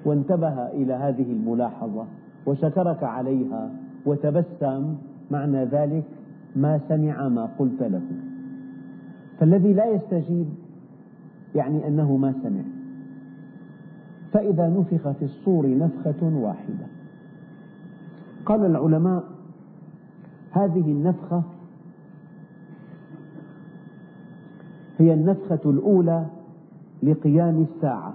وانتبه 0.04 0.66
إلى 0.66 0.92
هذه 0.92 1.32
الملاحظة 1.32 2.04
وشكرك 2.46 3.02
عليها 3.02 3.70
وتبسم 4.06 4.94
معنى 5.30 5.64
ذلك 5.64 6.04
ما 6.56 6.80
سمع 6.88 7.28
ما 7.28 7.48
قلت 7.58 7.82
له. 7.82 8.02
فالذي 9.38 9.72
لا 9.72 9.86
يستجيب 9.86 10.46
يعني 11.54 11.88
أنه 11.88 12.16
ما 12.16 12.32
سمع. 12.42 12.62
فإذا 14.32 14.68
نفخ 14.68 15.10
في 15.10 15.24
الصور 15.24 15.78
نفخة 15.78 16.36
واحدة. 16.36 16.86
قال 18.46 18.66
العلماء 18.66 19.24
هذه 20.50 20.80
النفخة 20.92 21.42
هي 24.98 25.14
النفخة 25.14 25.60
الأولى 25.70 26.26
لقيام 27.02 27.62
الساعة 27.62 28.14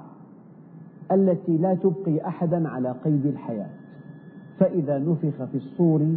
التي 1.12 1.58
لا 1.58 1.74
تبقي 1.76 2.28
أحدا 2.28 2.70
على 2.70 2.92
قيد 2.92 3.26
الحياة 3.26 3.70
فإذا 4.60 5.00
نفخ 5.00 5.44
في 5.44 5.56
الصور 5.58 6.16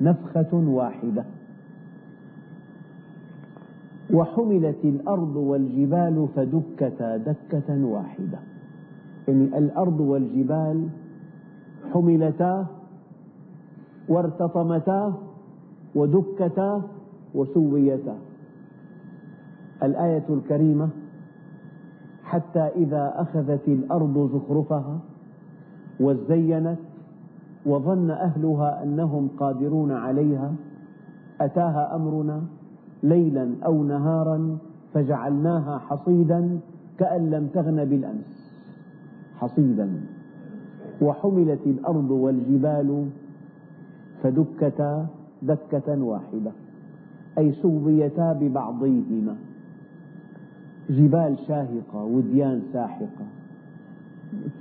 نفخة 0.00 0.54
واحدة. 0.54 1.24
وحملت 4.12 4.84
الأرض 4.84 5.36
والجبال 5.36 6.28
فدكتا 6.36 7.16
دكة 7.16 7.84
واحدة. 7.84 8.38
يعني 9.28 9.58
الأرض 9.58 10.00
والجبال 10.00 10.88
حملتا 11.92 12.66
وارتطمتا 14.08 15.14
ودكتا 15.94 16.82
وسويتا. 17.34 18.16
الآية 19.82 20.24
الكريمة 20.30 20.88
حتى 22.24 22.60
إذا 22.60 23.12
أخذت 23.16 23.68
الأرض 23.68 24.30
زخرفها 24.34 24.98
وزينت 26.00 26.78
وظن 27.66 28.10
أهلها 28.10 28.82
أنهم 28.82 29.28
قادرون 29.38 29.92
عليها 29.92 30.52
أتاها 31.40 31.96
أمرنا 31.96 32.42
ليلا 33.02 33.54
أو 33.66 33.84
نهارا 33.84 34.58
فجعلناها 34.94 35.78
حصيدا 35.78 36.60
كأن 36.98 37.30
لم 37.30 37.46
تغن 37.46 37.84
بالأمس. 37.84 38.52
حصيدا. 39.36 40.00
وحملت 41.02 41.66
الأرض 41.66 42.10
والجبال 42.10 43.08
فدكتا 44.22 45.06
دكة 45.42 46.02
واحدة 46.02 46.52
أي 47.38 47.52
سويتا 47.52 48.32
ببعضيهما 48.32 49.36
جبال 50.90 51.38
شاهقة 51.48 52.04
وديان 52.04 52.62
ساحقة. 52.72 53.26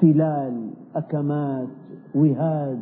تلال 0.02 0.70
أكمات 0.96 1.68
وهاد 2.16 2.80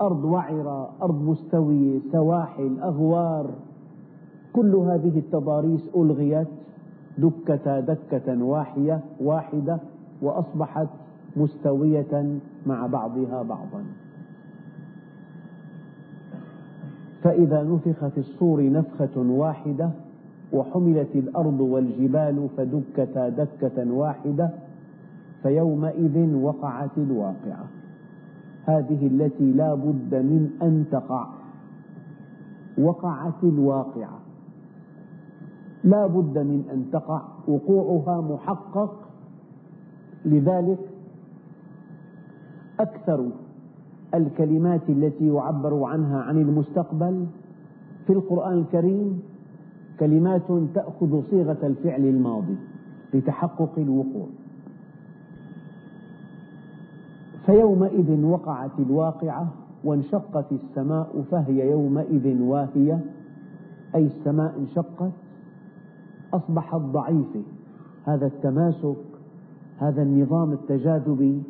أرض 0.00 0.24
وعرة 0.24 0.90
أرض 1.02 1.22
مستوية 1.22 2.00
سواحل 2.12 2.78
أغوار. 2.82 3.50
كل 4.52 4.74
هذه 4.76 5.18
التضاريس 5.18 5.80
ألغيت 5.96 6.48
دكتا 7.18 7.80
دكة 7.80 8.44
واحدة 8.44 9.00
واحدة 9.20 9.78
وأصبحت 10.22 10.88
مستوية 11.36 12.38
مع 12.66 12.86
بعضها 12.86 13.42
بعضا. 13.42 13.84
فإذا 17.22 17.62
نفخ 17.62 18.06
في 18.06 18.18
الصور 18.18 18.70
نفخة 18.70 19.16
واحدة 19.16 19.90
وحملت 20.52 21.08
الأرض 21.14 21.60
والجبال 21.60 22.48
فدكتا 22.56 23.28
دكة 23.28 23.92
واحدة 23.92 24.50
فيومئذ 25.42 26.34
وقعت 26.34 26.98
الواقعة. 26.98 27.64
هذه 28.64 29.06
التي 29.06 29.52
لا 29.52 29.74
بد 29.74 30.14
من 30.14 30.50
أن 30.62 30.84
تقع. 30.92 31.26
وقعت 32.78 33.44
الواقعة. 33.44 34.18
لا 35.84 36.06
بد 36.06 36.38
من 36.38 36.64
أن 36.72 36.90
تقع. 36.92 37.22
وقوعها 37.48 38.20
محقق. 38.20 39.08
لذلك 40.24 40.78
أكثر 42.80 43.28
الكلمات 44.14 44.80
التي 44.88 45.26
يعبر 45.26 45.84
عنها 45.84 46.22
عن 46.22 46.38
المستقبل 46.38 47.26
في 48.06 48.12
القرآن 48.12 48.58
الكريم 48.58 49.22
كلمات 50.00 50.42
تأخذ 50.74 51.22
صيغة 51.30 51.58
الفعل 51.62 52.04
الماضي 52.04 52.56
لتحقق 53.14 53.70
الوقوع. 53.78 54.26
فيومئذ 57.46 58.24
وقعت 58.24 58.78
الواقعة 58.78 59.48
وانشقت 59.84 60.52
السماء 60.52 61.24
فهي 61.30 61.70
يومئذ 61.70 62.40
واهية. 62.42 63.00
أي 63.94 64.06
السماء 64.06 64.58
انشقت 64.58 65.12
أصبحت 66.34 66.80
ضعيفة 66.80 67.42
هذا 68.04 68.26
التماسك 68.26 68.96
هذا 69.78 70.02
النظام 70.02 70.52
التجاذبي 70.52 71.42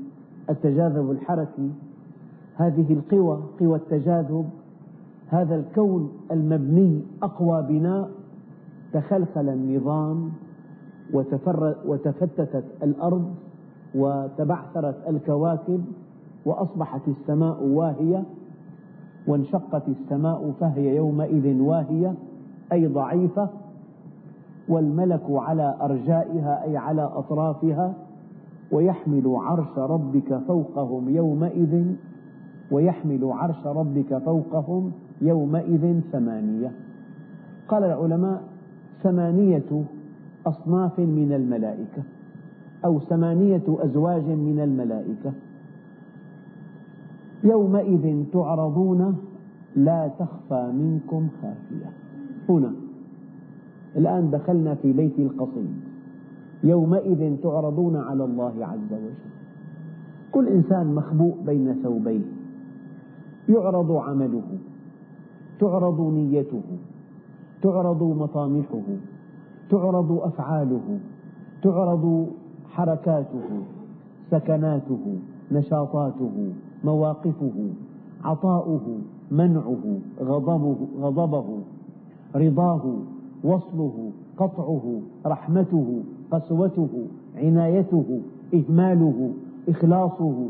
التجاذب 0.51 1.11
الحركي 1.11 1.71
هذه 2.63 2.93
القوى 2.93 3.39
قوى 3.61 3.77
التجاذب 3.77 4.51
هذا 5.29 5.55
الكون 5.55 6.13
المبني 6.31 7.03
أقوى 7.23 7.63
بناء 7.63 8.11
تخلخل 8.93 9.49
النظام 9.49 10.31
وتفتتت 11.87 12.65
الأرض 12.83 13.35
وتبعثرت 13.95 14.97
الكواكب 15.09 15.85
وأصبحت 16.47 17.01
السماء 17.09 17.63
واهية 17.65 18.25
وانشقت 19.27 19.83
السماء 19.89 20.53
فهي 20.61 20.97
يومئذ 20.97 21.61
واهية 21.61 22.15
أي 22.73 22.87
ضعيفة 22.87 23.49
والملك 24.69 25.23
على 25.29 25.77
أرجائها 25.83 26.65
أي 26.65 26.77
على 26.77 27.03
أطرافها 27.03 27.95
ويحمل 28.73 29.23
عرش 29.37 29.79
ربك 29.79 30.39
فوقهم 30.49 31.09
يومئذ 31.09 31.95
ويحمل 32.73 33.25
عرش 33.25 33.67
ربك 33.67 34.19
فوقهم 34.19 34.93
يومئذ 35.21 36.01
ثمانية. 36.13 36.71
قال 37.69 37.85
العلماء 37.85 38.43
ثمانية 39.03 39.85
أصناف 40.47 40.99
من 40.99 41.33
الملائكة 41.33 42.03
أو 42.85 43.01
ثمانية 43.01 43.63
أزواج 43.69 44.25
من 44.25 44.61
الملائكة. 44.61 45.33
يومئذ 47.45 48.25
تعرضون 48.33 49.17
لا 49.77 50.11
تخفى 50.19 50.73
منكم 50.75 51.29
خافية. 51.43 51.91
هنا 52.49 52.73
الآن 53.97 54.31
دخلنا 54.31 54.75
في 54.75 54.93
بيت 54.93 55.19
القصيد 55.19 55.75
يومئذ 56.65 57.37
تعرضون 57.43 57.97
على 57.97 58.25
الله 58.25 58.67
عز 58.67 58.93
وجل. 58.93 59.15
كل 60.33 60.49
إنسان 60.49 60.95
مخبوء 60.95 61.35
بين 61.47 61.75
ثوبيه. 61.83 62.42
يعرض 63.53 63.93
عمله 63.93 64.43
تعرض 65.61 66.01
نيته 66.01 66.63
تعرض 67.63 68.03
مطامحه 68.03 68.83
تعرض 69.71 70.13
أفعاله 70.13 70.99
تعرض 71.63 72.27
حركاته 72.71 73.49
سكناته 74.31 75.05
نشاطاته 75.53 76.53
مواقفه 76.85 77.71
عطاؤه 78.25 78.87
منعه 79.31 79.85
غضبه, 80.21 80.77
غضبه 81.01 81.45
رضاه 82.37 82.83
وصله 83.45 84.11
قطعه 84.37 85.01
رحمته 85.27 86.03
قسوته 86.31 86.89
عنايته 87.37 88.21
إهماله 88.55 89.33
إخلاصه 89.69 90.47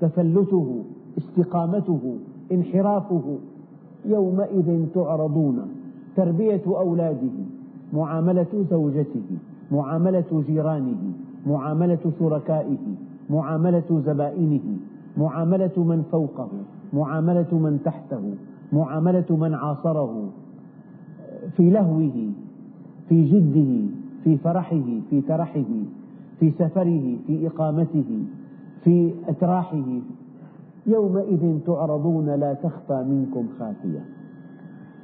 تفلته 0.00 0.84
استقامته 1.18 2.16
انحرافه 2.52 3.38
يومئذ 4.06 4.86
تعرضون. 4.94 5.58
تربية 6.16 6.62
أولاده 6.66 7.36
معاملة 7.92 8.66
زوجته 8.70 9.22
معاملة 9.72 10.44
جيرانه 10.46 11.12
معاملة 11.46 12.12
شركائه 12.18 12.76
معاملة 13.30 14.02
زبائنه 14.06 14.76
معاملة 15.16 15.72
من 15.76 16.02
فوقه 16.12 16.48
معاملة 16.92 17.58
من 17.58 17.78
تحته 17.84 18.34
معاملة 18.72 19.24
من 19.30 19.54
عاصره. 19.54 20.28
في 21.56 21.70
لهوه 21.70 22.30
في 23.08 23.24
جده 23.24 23.86
في 24.24 24.36
فرحه 24.36 24.84
في 25.10 25.20
ترحه 25.20 25.64
في 26.40 26.50
سفره 26.50 27.16
في 27.26 27.46
إقامته 27.46 28.04
في 28.84 29.12
أتراحه 29.28 29.84
يومئذ 30.86 31.58
تعرضون 31.66 32.30
لا 32.30 32.54
تخفى 32.54 33.04
منكم 33.08 33.48
خافية. 33.58 34.04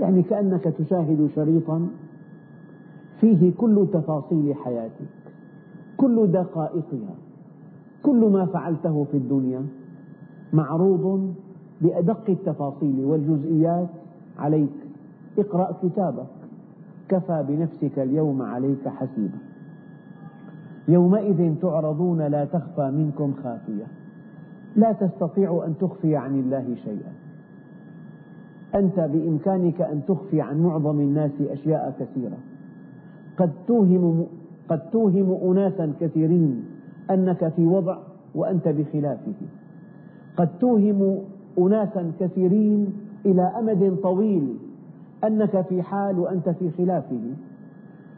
يعني 0.01 0.23
كأنك 0.23 0.65
تشاهد 0.65 1.31
شريطا 1.35 1.89
فيه 3.21 3.53
كل 3.59 3.87
تفاصيل 3.93 4.55
حياتك 4.55 5.09
كل 5.97 6.27
دقائقها 6.27 7.15
كل 8.03 8.31
ما 8.33 8.47
فعلته 8.47 9.05
في 9.05 9.17
الدنيا 9.17 9.67
معروض 10.53 11.35
بأدق 11.81 12.31
التفاصيل 12.31 13.05
والجزئيات 13.05 13.89
عليك. 14.39 14.73
اقرأ 15.39 15.77
كتابك 15.83 16.27
كفى 17.09 17.45
بنفسك 17.49 17.99
اليوم 17.99 18.43
عليك 18.43 18.89
حسيبا. 18.89 19.39
يومئذ 20.89 21.55
تعرضون 21.63 22.23
لا 22.23 22.45
تخفى 22.45 22.91
منكم 22.91 23.33
خافية. 23.43 23.87
لا 24.77 24.93
تستطيع 24.93 25.65
أن 25.67 25.75
تخفي 25.81 26.17
عن 26.17 26.41
الله 26.41 26.75
شيئا. 26.85 27.13
أنت 28.75 29.01
بإمكانك 29.01 29.81
أن 29.81 30.01
تخفي 30.09 30.41
عن 30.41 30.61
معظم 30.61 31.01
الناس 31.01 31.31
أشياء 31.41 31.95
كثيرة. 32.01 32.37
قد 33.37 33.51
توهم, 33.67 34.27
قد 34.69 34.91
توهم 34.91 35.51
أناسا 35.51 35.93
كثيرين 36.01 36.65
أنك 37.11 37.49
في 37.49 37.67
وضع 37.67 37.99
وأنت 38.35 38.69
بخلافه. 38.69 39.33
قد 40.37 40.59
توهم 40.59 41.19
أناسا 41.59 42.13
كثيرين 42.21 42.93
إلى 43.27 43.43
أمد 43.43 43.97
طويل 44.03 44.57
أنك 45.25 45.61
في 45.61 45.83
حال 45.83 46.19
وأنت 46.19 46.49
في 46.49 46.71
خلافه. 46.71 47.21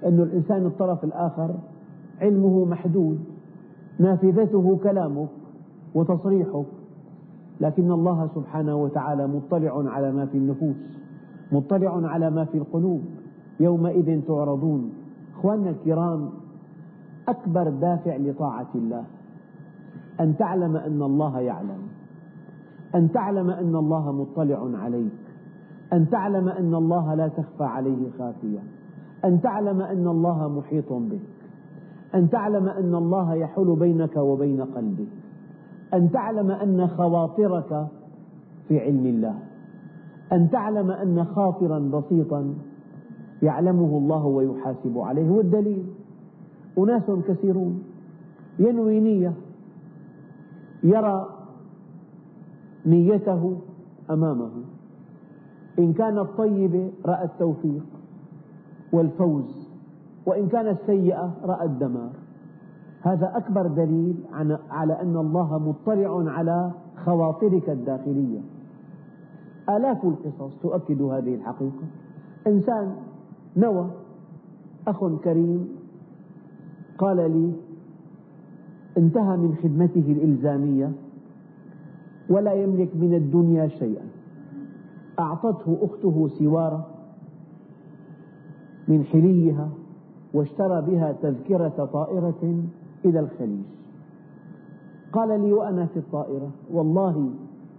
أن 0.04 0.20
الإنسان 0.20 0.66
الطرف 0.66 1.04
الآخر 1.04 1.54
علمه 2.20 2.64
محدود 2.64 3.18
نافذته 3.98 4.78
كلامك 4.82 5.28
وتصريحك. 5.94 6.66
لكن 7.60 7.92
الله 7.92 8.28
سبحانه 8.34 8.76
وتعالى 8.76 9.26
مطلع 9.26 9.90
على 9.90 10.12
ما 10.12 10.26
في 10.26 10.38
النفوس 10.38 10.76
مطلع 11.52 12.06
على 12.06 12.30
ما 12.30 12.44
في 12.44 12.58
القلوب 12.58 13.00
يومئذ 13.60 14.20
تعرضون. 14.20 14.92
أخواننا 15.38 15.70
الكرام 15.70 16.28
أكبر 17.28 17.70
دافع 17.70 18.16
لطاعة 18.16 18.68
الله. 18.74 19.04
أن 20.20 20.36
تعلم 20.36 20.76
أن 20.76 21.02
الله 21.02 21.40
يعلم. 21.40 21.82
أن 22.94 23.12
تعلم 23.12 23.50
أن 23.50 23.76
الله 23.76 24.12
مطلع 24.12 24.78
عليك. 24.78 25.12
أن 25.92 26.10
تعلم 26.10 26.48
أن 26.48 26.74
الله 26.74 27.14
لا 27.14 27.28
تخفى 27.28 27.64
عليه 27.64 28.10
خافية. 28.18 28.60
أن 29.24 29.40
تعلم 29.40 29.80
أن 29.80 30.08
الله 30.08 30.48
محيط 30.48 30.92
بك. 30.92 31.20
أن 32.14 32.30
تعلم 32.30 32.68
أن 32.68 32.94
الله 32.94 33.34
يحول 33.34 33.78
بينك 33.78 34.16
وبين 34.16 34.60
قلبك. 34.60 35.21
أن 35.94 36.10
تعلم 36.10 36.50
أن 36.50 36.86
خواطرك 36.88 37.86
في 38.68 38.80
علم 38.80 39.06
الله 39.06 39.38
أن 40.32 40.50
تعلم 40.50 40.90
أن 40.90 41.24
خاطرا 41.24 41.78
بسيطا 41.78 42.54
يعلمه 43.42 43.98
الله 43.98 44.26
ويحاسب 44.26 44.98
عليه. 44.98 45.30
والدليل 45.30 45.84
أناس 46.78 47.10
كثيرون 47.28 47.82
ينوي 48.58 49.00
نية 49.00 49.32
يرى 50.82 51.26
نيته 52.86 53.56
أمامه. 54.10 54.50
إن 55.78 55.92
كانت 55.92 56.26
طيبة 56.38 56.90
رأى 57.06 57.24
التوفيق 57.24 57.84
والفوز 58.92 59.68
وإن 60.26 60.48
كانت 60.48 60.78
سيئة 60.86 61.34
رأى 61.44 61.64
الدمار. 61.66 62.21
هذا 63.02 63.32
أكبر 63.36 63.66
دليل 63.66 64.16
على 64.70 65.00
أن 65.02 65.16
الله 65.16 65.58
مطلع 65.58 66.30
على 66.30 66.70
خواطرك 67.04 67.70
الداخلية. 67.70 68.40
آلاف 69.70 70.04
القصص 70.04 70.52
تؤكد 70.62 71.02
هذه 71.02 71.34
الحقيقة. 71.34 71.84
إنسان 72.46 72.96
نوى 73.56 73.90
أخ 74.88 75.04
كريم 75.24 75.68
قال 76.98 77.16
لي 77.16 77.52
انتهى 78.98 79.36
من 79.36 79.54
خدمته 79.62 80.12
الإلزامية 80.12 80.92
ولا 82.28 82.52
يملك 82.52 82.90
من 82.96 83.14
الدنيا 83.14 83.68
شيئا. 83.68 84.04
أعطته 85.18 85.78
أخته 85.82 86.28
سوارة 86.38 86.86
من 88.88 89.04
حليها 89.04 89.68
واشترى 90.34 90.82
بها 90.82 91.12
تذكرة 91.12 91.88
طائرة 91.92 92.62
إلى 93.04 93.20
الخليج. 93.20 93.64
قال 95.12 95.40
لي 95.40 95.52
وأنا 95.52 95.86
في 95.86 95.96
الطائرة 95.96 96.50
والله 96.72 97.30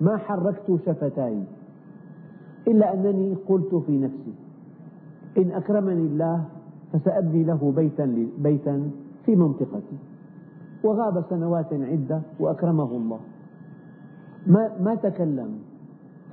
ما 0.01 0.17
حركت 0.17 0.79
شفتاي 0.85 1.43
إلا 2.67 2.93
أنني 2.93 3.35
قلت 3.47 3.75
في 3.75 3.97
نفسي 3.97 4.33
إن 5.37 5.51
أكرمني 5.51 6.01
الله 6.07 6.43
فسأبني 6.93 7.43
له 7.43 7.73
بيتا, 7.75 8.27
بيتا 8.37 8.89
في 9.25 9.35
منطقتي. 9.35 9.97
وغاب 10.83 11.23
سنوات 11.29 11.73
عدة 11.73 12.21
وأكرمه 12.39 12.91
الله. 12.91 13.19
ما, 14.47 14.71
ما 14.81 14.95
تكلم. 14.95 15.49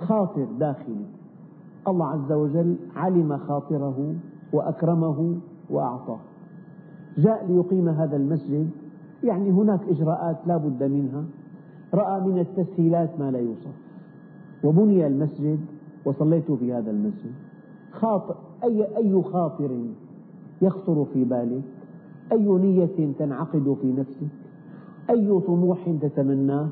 خاطر 0.00 0.46
داخلي. 0.58 1.04
الله 1.88 2.06
عز 2.06 2.32
وجل 2.32 2.76
علم 2.96 3.36
خاطره 3.36 4.14
وأكرمه 4.52 5.36
وأعطاه. 5.70 6.18
جاء 7.18 7.46
ليقيم 7.48 7.88
هذا 7.88 8.16
المسجد 8.16 8.70
يعني 9.24 9.50
هناك 9.50 9.80
إجراءات 9.88 10.36
لا 10.46 10.56
بد 10.56 10.82
منها. 10.82 11.24
رأى 11.94 12.20
من 12.20 12.38
التسهيلات 12.38 13.20
ما 13.20 13.30
لا 13.30 13.38
يوصف. 13.38 13.74
وبني 14.64 15.06
المسجد 15.06 15.58
وصليت 16.04 16.52
في 16.52 16.72
هذا 16.72 16.90
المسجد. 16.90 17.32
خاطر 17.92 18.36
أي, 18.64 18.96
أي 18.96 19.22
خاطر 19.22 19.70
يخطر 20.62 21.04
في 21.04 21.24
بالك؟ 21.24 21.62
أي 22.32 22.44
نية 22.44 23.12
تنعقد 23.18 23.76
في 23.82 23.92
نفسك؟ 23.92 24.28
أي 25.10 25.40
طموح 25.40 25.90
تتمناه 26.02 26.68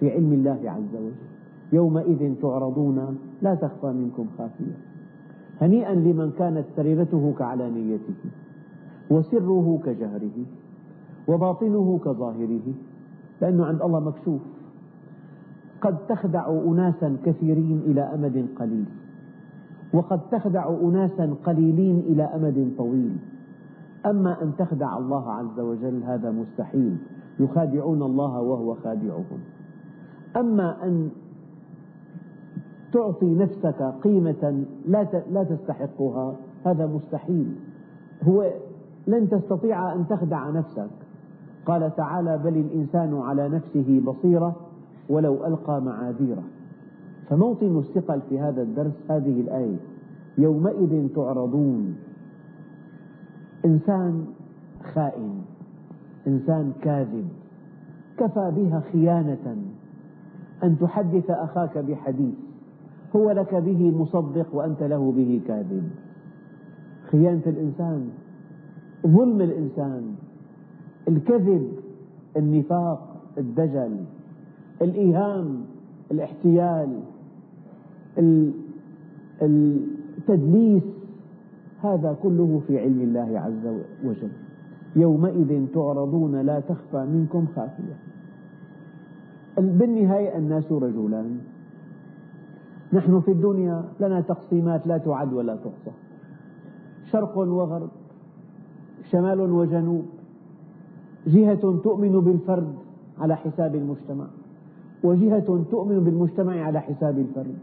في 0.00 0.10
علم 0.10 0.32
الله 0.32 0.58
عز 0.64 0.94
وجل؟ 0.94 1.12
يومئذ 1.72 2.34
تعرضون 2.42 3.18
لا 3.42 3.54
تخفى 3.54 3.86
منكم 3.86 4.26
خافية. 4.38 4.76
هنيئا 5.60 5.94
لمن 5.94 6.30
كانت 6.38 6.64
سريرته 6.76 7.34
كعلانيته 7.38 8.14
وسره 9.10 9.80
كجهره. 9.84 10.44
وباطنه 11.28 11.98
كظاهره 12.04 12.74
لأنه 13.40 13.66
عند 13.66 13.82
الله 13.82 14.00
مكشوف. 14.00 14.40
قد 15.80 16.06
تخدع 16.06 16.50
أناسا 16.50 17.16
كثيرين 17.24 17.82
إلى 17.86 18.00
أمد 18.00 18.46
قليل. 18.58 18.84
وقد 19.94 20.20
تخدع 20.30 20.68
أناسا 20.82 21.34
قليلين 21.44 21.98
إلى 21.98 22.22
أمد 22.22 22.72
طويل. 22.78 23.16
أما 24.06 24.42
أن 24.42 24.52
تخدع 24.58 24.98
الله 24.98 25.32
عز 25.32 25.60
وجل 25.60 26.02
هذا 26.02 26.30
مستحيل. 26.30 26.96
يخادعون 27.40 28.02
الله 28.02 28.40
وهو 28.40 28.74
خادعهم. 28.74 29.40
أما 30.36 30.84
أن 30.84 31.10
تعطي 32.92 33.34
نفسك 33.34 33.82
قيمة 34.02 34.64
لا 35.30 35.44
تستحقها 35.44 36.36
هذا 36.64 36.86
مستحيل. 36.86 37.54
هو 38.22 38.50
لن 39.06 39.28
تستطيع 39.28 39.92
أن 39.92 40.08
تخدع 40.08 40.50
نفسك. 40.50 40.90
قال 41.68 41.96
تعالى 41.96 42.38
بل 42.38 42.56
الإنسان 42.56 43.20
على 43.20 43.48
نفسه 43.48 44.00
بصيرة 44.06 44.56
ولو 45.08 45.46
ألقى 45.46 45.82
معاذيره. 45.82 46.42
فموطن 47.28 47.78
الثقل 47.78 48.20
في 48.28 48.40
هذا 48.40 48.62
الدرس 48.62 48.92
هذه 49.10 49.40
الآية. 49.40 49.76
يومئذ 50.38 51.08
تعرضون. 51.08 51.96
إنسان 53.64 54.24
خائن. 54.94 55.42
إنسان 56.26 56.72
كاذب. 56.82 57.28
كفى 58.18 58.52
بها 58.56 58.82
خيانة. 58.92 59.56
أن 60.64 60.78
تحدث 60.78 61.30
أخاك 61.30 61.78
بحديث. 61.78 62.34
هو 63.16 63.30
لك 63.30 63.54
به 63.54 63.90
مصدق 63.90 64.54
وأنت 64.54 64.82
له 64.82 65.12
به 65.12 65.40
كاذب. 65.48 65.90
خيانة 67.10 67.42
الإنسان. 67.46 68.08
ظلم 69.06 69.40
الإنسان. 69.40 70.27
الكذب 71.08 71.72
النفاق 72.36 73.16
الدجل 73.38 74.04
الإيهام 74.82 75.64
الاحتيال 76.10 77.00
التدليس 79.42 80.82
هذا 81.82 82.16
كله 82.22 82.60
في 82.66 82.78
علم 82.78 83.00
الله 83.00 83.40
عز 83.40 83.66
وجل. 84.04 84.30
يومئذ 84.96 85.66
تعرضون 85.74 86.40
لا 86.40 86.60
تخفى 86.60 87.06
منكم 87.06 87.46
خافية. 87.56 87.96
بالنهاية 89.58 90.38
الناس 90.38 90.72
رجلان 90.72 91.38
نحن 92.92 93.20
في 93.20 93.30
الدنيا 93.30 93.84
لنا 94.00 94.20
تقسيمات 94.20 94.86
لا 94.86 94.98
تعد 94.98 95.32
ولا 95.32 95.56
تحصى 95.56 95.90
شرق 97.12 97.38
وغرب 97.38 97.90
شمال 99.10 99.40
وجنوب 99.40 100.04
جهة 101.28 101.80
تؤمن 101.84 102.20
بالفرد 102.20 102.74
على 103.18 103.36
حساب 103.36 103.74
المجتمع. 103.74 104.26
وجهة 105.04 105.64
تؤمن 105.70 106.04
بالمجتمع 106.04 106.60
على 106.62 106.80
حساب 106.80 107.18
الفرد. 107.18 107.54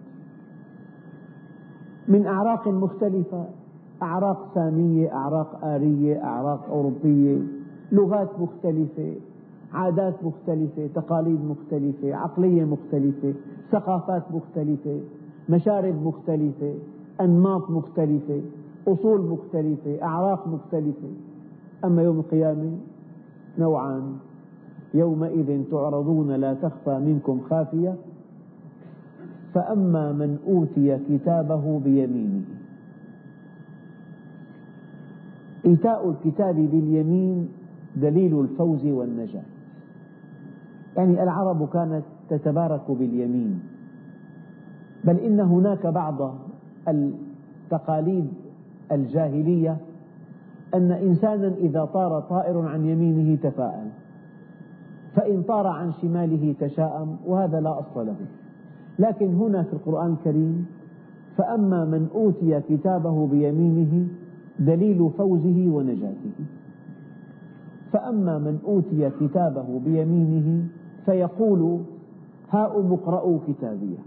من 2.07 2.25
أعراق 2.25 2.67
مختلفة 2.67 3.45
أعراق 4.01 4.51
سامية 4.55 5.13
أعراق 5.13 5.65
آرية 5.65 6.23
أعراق 6.23 6.69
أوروبية 6.69 7.37
لغات 7.91 8.39
مختلفة 8.39 9.15
عادات 9.73 10.23
مختلفة 10.23 10.87
تقاليد 10.95 11.39
مختلفة 11.45 12.15
عقلية 12.15 12.65
مختلفة 12.65 13.33
ثقافات 13.71 14.23
مختلفة 14.31 14.99
مشارب 15.49 16.05
مختلفة 16.07 16.73
أنماط 17.21 17.69
مختلفة 17.69 18.41
أصول 18.87 19.21
مختلفة 19.21 20.03
أعراق 20.03 20.47
مختلفة. 20.47 21.09
أما 21.85 22.03
يوم 22.03 22.19
القيامة 22.19 22.71
نوعان. 23.59 24.17
يومئذ 24.93 25.63
تعرضون 25.71 26.31
لا 26.31 26.53
تخفى 26.53 26.99
منكم 26.99 27.41
خافية. 27.49 27.95
فأما 29.53 30.11
من 30.11 30.37
أوتي 30.47 30.99
كتابه 31.09 31.79
بيمينه. 31.79 32.41
إيتاء 35.65 36.09
الكتاب 36.09 36.55
باليمين 36.55 37.49
دليل 37.95 38.39
الفوز 38.39 38.85
والنجاة. 38.85 39.43
يعني 40.97 41.23
العرب 41.23 41.69
كانت 41.69 42.03
تتبارك 42.29 42.91
باليمين. 42.91 43.59
بل 45.03 45.17
إن 45.17 45.39
هناك 45.39 45.87
بعض 45.87 46.35
التقاليد 46.87 48.27
الجاهلية 48.91 49.77
أن 50.73 50.91
إنسانا 50.91 51.47
إذا 51.47 51.85
طار 51.85 52.19
طائر 52.19 52.59
عن 52.59 52.85
يمينه 52.85 53.35
تفاءل 53.35 53.87
فإن 55.15 55.43
طار 55.43 55.67
عن 55.67 55.91
شماله 56.01 56.55
تشاءم 56.59 57.17
وهذا 57.25 57.59
لا 57.59 57.79
أصل 57.79 58.05
له. 58.05 58.15
لكن 58.99 59.33
هنا 59.33 59.63
في 59.63 59.73
القرآن 59.73 60.13
الكريم 60.13 60.65
فأما 61.37 61.85
من 61.85 62.07
أوتي 62.15 62.61
كتابه 62.61 63.27
بيمينه 63.27 64.07
دليل 64.59 65.09
فوزه 65.17 65.69
ونجاته. 65.69 66.31
فأما 67.93 68.37
من 68.37 68.59
أوتي 68.65 69.09
كتابه 69.19 69.79
بيمينه 69.85 70.63
فيقول 71.05 71.79
هاؤم 72.51 72.93
اقرءوا 72.93 73.39
كتابيه. 73.47 73.97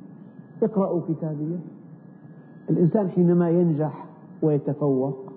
اقرأوا 0.62 1.00
كتابيه. 1.08 1.56
الإنسان 2.70 3.08
حينما 3.08 3.50
ينجح 3.50 4.04
ويتفوق 4.42 5.27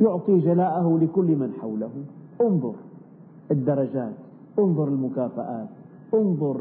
يعطي 0.00 0.38
جلاءه 0.38 0.98
لكل 1.02 1.36
من 1.36 1.52
حوله. 1.60 1.90
انظر 2.40 2.74
الدرجات 3.50 4.14
انظر 4.58 4.88
المكافآت 4.88 5.68
انظر 6.14 6.60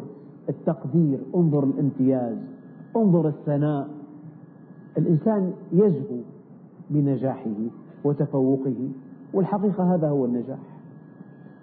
التقدير 0.50 1.20
انظر 1.36 1.64
الامتياز 1.64 2.38
انظر 2.96 3.28
الثناء. 3.28 3.88
الإنسان 4.98 5.54
يزهو 5.74 6.20
بنجاحه 6.90 7.56
وتفوقه 8.04 8.90
والحقيقة 9.34 9.96
هذا 9.96 10.10
هو 10.10 10.26
النجاح. 10.26 10.60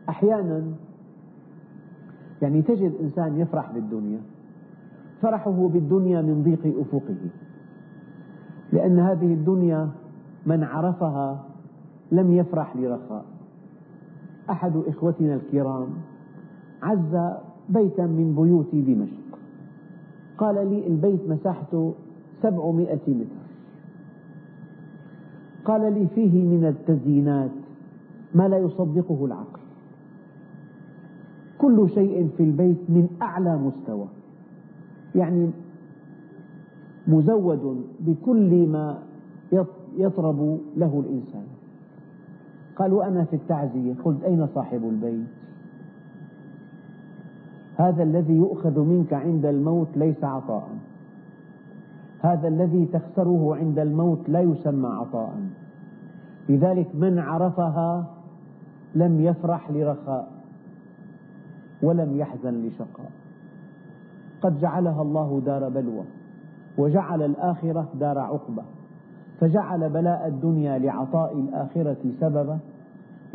أحيانا 0.09 0.63
يعني 2.43 2.63
تجد 2.63 2.93
إنسان 3.01 3.41
يفرح 3.41 3.73
بالدنيا. 3.73 4.21
فرحه 5.23 5.69
بالدنيا 5.69 6.23
من 6.23 6.43
ضيق 6.43 6.81
أفقه 6.81 7.17
لأن 8.73 8.99
هذه 8.99 9.35
الدنيا 9.35 9.91
من 10.47 10.65
عرفها 10.65 11.45
لم 12.17 12.33
يفرح 12.33 12.77
لرخاء. 12.77 13.25
أحد 14.51 14.77
إخوتنا 14.77 15.35
الكرام 15.35 15.89
عز 16.83 17.33
بيتا 17.69 18.07
من 18.07 18.35
بيوت 18.35 18.75
دمشق. 18.75 19.39
قال 20.39 20.55
لي 20.71 20.87
البيت 20.87 21.29
مساحته 21.29 21.95
سبعمائة 22.43 23.01
متر. 23.09 23.45
قال 25.65 25.95
لي 25.95 26.07
فيه 26.15 26.45
من 26.45 26.65
التزيينات 26.65 27.51
ما 28.35 28.49
لا 28.49 28.59
يصدقه 28.59 29.25
العقل. 29.25 29.61
كل 31.59 31.91
شيء 31.95 32.29
في 32.37 32.43
البيت 32.43 32.79
من 32.89 33.09
أعلى 33.23 33.57
مستوى. 33.57 34.07
يعني 35.15 35.51
مزود 37.09 37.85
بكل 38.01 38.67
ما 38.69 38.99
يطرب 39.97 40.59
له 40.77 41.05
الإنسان. 41.07 41.54
قال 42.77 42.93
وأنا 42.93 43.25
في 43.25 43.37
التعزية. 43.37 43.95
قلت 44.05 44.25
أين 44.25 44.47
صاحب 44.55 44.85
البيت؟ 44.85 45.27
هذا 47.77 48.03
الذي 48.03 48.35
يؤخذ 48.35 48.81
منك 48.81 49.13
عند 49.13 49.47
الموت 49.47 49.89
ليس 49.97 50.25
عطاء. 50.25 50.69
هذا 52.21 52.49
الذي 52.49 52.87
تخسره 52.87 53.57
عند 53.57 53.79
الموت 53.79 54.29
لا 54.29 54.41
يسمى 54.41 54.89
عطاء. 54.89 55.35
لذلك 56.49 56.95
من 56.95 57.19
عرفها 57.19 58.07
لم 58.95 59.21
يفرح 59.21 59.71
لرخاء 59.71 60.31
ولم 61.83 62.17
يحزن 62.17 62.55
لشقاء. 62.55 63.11
قد 64.43 64.61
جعلها 64.61 65.03
الله 65.03 65.43
دار 65.47 65.69
بلوى 65.69 66.05
وجعل 66.79 67.23
الآخرة 67.23 67.89
دار 67.95 68.19
عقبة 68.19 68.63
فجعل 69.41 69.91
بلاء 69.91 70.27
الدنيا 70.27 70.79
لعطاء 70.79 71.39
الآخرة 71.39 71.97
سببا 72.21 72.59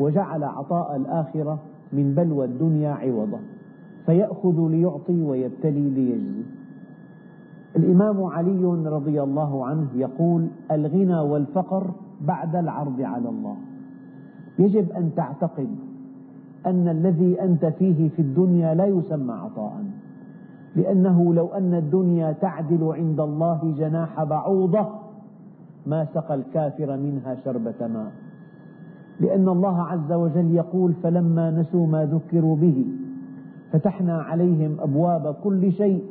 وجعل 0.00 0.44
عطاء 0.44 0.96
الآخرة 0.96 1.58
من 1.92 2.14
بلوى 2.14 2.44
الدنيا 2.44 2.90
عوضا. 2.90 3.40
فيأخذ 4.06 4.68
ليعطي 4.68 5.22
ويبتلي 5.22 5.90
ليجزي. 5.90 6.42
الإمام 7.76 8.24
علي 8.24 8.64
رضي 8.88 9.22
الله 9.22 9.66
عنه 9.66 9.86
يقول 9.94 10.46
الغنى 10.70 11.20
والفقر 11.20 11.90
بعد 12.20 12.56
العرض 12.56 13.00
على 13.00 13.28
الله. 13.28 13.56
يجب 14.58 14.92
أن 14.92 15.10
تعتقد 15.16 15.68
أن 16.66 16.88
الذي 16.88 17.42
أنت 17.42 17.66
فيه 17.66 18.08
في 18.08 18.22
الدنيا 18.22 18.74
لا 18.74 18.86
يسمى 18.86 19.32
عطاء 19.32 19.84
لأنه 20.76 21.34
لو 21.34 21.46
أن 21.46 21.74
الدنيا 21.74 22.32
تعدل 22.32 22.84
عند 22.84 23.20
الله 23.20 23.74
جناح 23.78 24.24
بعوضة 24.24 24.88
ما 25.86 26.06
سقى 26.14 26.34
الكافر 26.34 26.96
منها 26.96 27.34
شربة 27.44 27.86
ماء. 27.86 28.12
لأن 29.20 29.48
الله 29.48 29.82
عز 29.82 30.12
وجل 30.12 30.54
يقول 30.54 30.92
فلما 31.02 31.50
نسوا 31.50 31.86
ما 31.86 32.04
ذكروا 32.04 32.56
به 32.56 32.84
فتحنا 33.72 34.22
عليهم 34.22 34.76
أبواب 34.80 35.34
كل 35.44 35.72
شيء. 35.72 36.04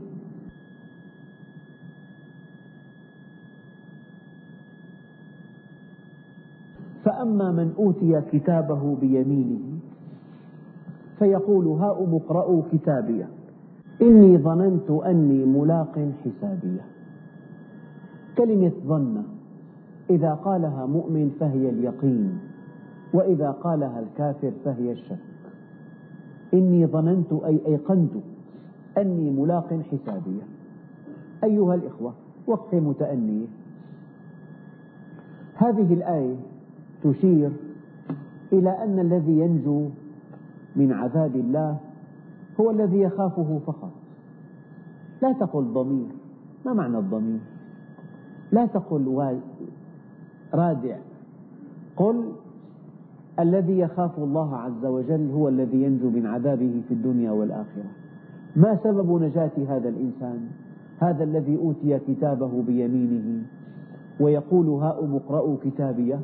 فأما 7.03 7.51
من 7.51 7.73
أوتي 7.79 8.21
كتابه 8.31 8.95
بيمينه 9.01 9.59
فيقول 11.19 11.67
هاؤم 11.67 12.15
اقرءوا 12.15 12.63
كتابيه 12.71 13.27
إني 14.01 14.37
ظننت 14.37 14.91
أني 14.91 15.45
ملاق 15.45 16.11
حسابيه 16.23 16.81
كلمة 18.37 18.71
ظن. 18.87 19.23
إذا 20.09 20.33
قالها 20.33 20.85
مؤمن 20.85 21.35
فهي 21.39 21.69
اليقين 21.69 22.39
وإذا 23.13 23.51
قالها 23.51 23.99
الكافر 23.99 24.51
فهي 24.65 24.91
الشك. 24.91 25.17
إني 26.53 26.85
ظننت 26.85 27.33
أي 27.33 27.59
أيقنت 27.67 28.11
أني 28.97 29.29
ملاق 29.29 29.81
حسابيه 29.91 30.41
أيها 31.43 31.75
الإخوة 31.75 32.13
وقفة 32.47 32.79
متأنية 32.79 33.45
هذه 35.55 35.93
الآية 35.93 36.35
تشير 37.03 37.51
إلى 38.53 38.69
أن 38.69 38.99
الذي 38.99 39.39
ينجو 39.39 39.89
من 40.75 40.91
عذاب 40.91 41.35
الله 41.35 41.77
هو 42.59 42.71
الذي 42.71 42.99
يخافه 42.99 43.59
فقط. 43.65 43.91
لا 45.21 45.33
تقل 45.33 45.63
ضمير. 45.63 46.07
ما 46.65 46.73
معنى 46.73 46.97
الضمير؟ 46.97 47.39
لا 48.51 48.65
تقل 48.65 49.07
رادع. 50.53 50.97
قل 51.97 52.23
الذي 53.39 53.79
يخاف 53.79 54.19
الله 54.19 54.55
عز 54.55 54.85
وجل 54.85 55.31
هو 55.31 55.49
الذي 55.49 55.83
ينجو 55.83 56.09
من 56.09 56.25
عذابه 56.25 56.81
في 56.87 56.93
الدنيا 56.93 57.31
والآخرة. 57.31 57.91
ما 58.55 58.75
سبب 58.83 59.21
نجاة 59.21 59.51
هذا 59.69 59.89
الإنسان؟ 59.89 60.39
هذا 60.99 61.23
الذي 61.23 61.57
أوتي 61.57 61.99
كتابه 61.99 62.61
بيمينه 62.67 63.43
ويقول 64.19 64.67
هاؤم 64.67 65.15
اقرءوا 65.15 65.57
كتابيه 65.63 66.19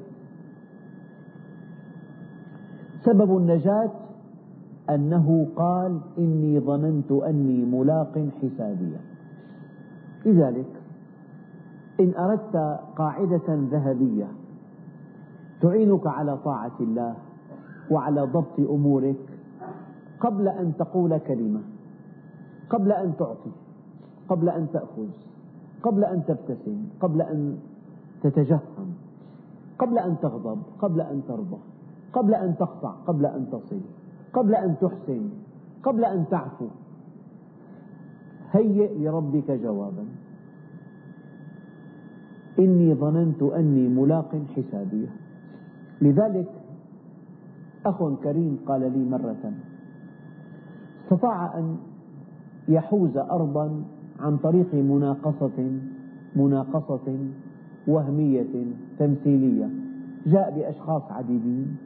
سبب 3.06 3.38
النجاة 3.38 3.92
أنه 4.90 5.48
قال 5.56 6.00
إني 6.18 6.60
ظننت 6.60 7.12
أني 7.12 7.66
ملاق 7.66 8.28
حسابيا 8.42 9.00
لذلك 10.26 10.85
إن 12.00 12.14
أردت 12.16 12.80
قاعدة 12.96 13.44
ذهبية 13.50 14.28
تعينك 15.62 16.08
على 16.08 16.38
طاعة 16.38 16.72
الله 16.80 17.16
وعلى 17.92 18.22
ضبط 18.22 18.60
أمورك 18.60 19.16
قبل 20.20 20.48
أن 20.48 20.74
تقول 20.78 21.18
كلمة 21.18 21.62
قبل 22.70 22.92
أن 22.92 23.14
تعطي 23.20 23.52
قبل 24.30 24.50
أن 24.50 24.68
تأخذ 24.74 25.08
قبل 25.84 26.04
أن 26.04 26.26
تبتسم 26.26 26.88
قبل 27.00 27.22
أن 27.22 27.58
تتجهم 28.24 28.94
قبل 29.80 30.00
أن 30.00 30.16
تغضب 30.22 30.62
قبل 30.80 31.02
أن 31.02 31.22
ترضى 31.28 31.58
قبل 32.14 32.34
أن 32.36 32.56
تقطع 32.58 32.90
قبل 33.08 33.26
أن 33.26 33.50
تصل 33.52 33.82
قبل 34.34 34.56
أن 34.56 34.76
تحسن 34.82 35.30
قبل 35.84 36.06
أن 36.06 36.26
تعفو 36.32 36.68
هيئ 38.52 38.98
لربك 39.04 39.52
جوابا 39.52 40.06
إني 42.60 42.94
ظننت 42.94 43.44
أني 43.44 43.88
ملاق 43.90 44.42
حسابيه 44.56 45.08
لذلك 46.02 46.48
أخ 47.86 48.14
كريم 48.24 48.60
قال 48.68 48.82
لي 48.82 49.10
مرة 49.10 49.54
استطاع 51.04 51.58
أن 51.60 51.78
يحوز 52.68 53.18
أرضا 53.18 53.84
عن 54.20 54.38
طريق 54.38 54.74
مناقصة 54.74 55.80
مناقصة 56.36 57.18
وهمية 57.88 58.66
تمثيلية. 59.00 59.70
جاء 60.26 60.56
بأشخاص 60.56 61.02
عديدين 61.12 61.78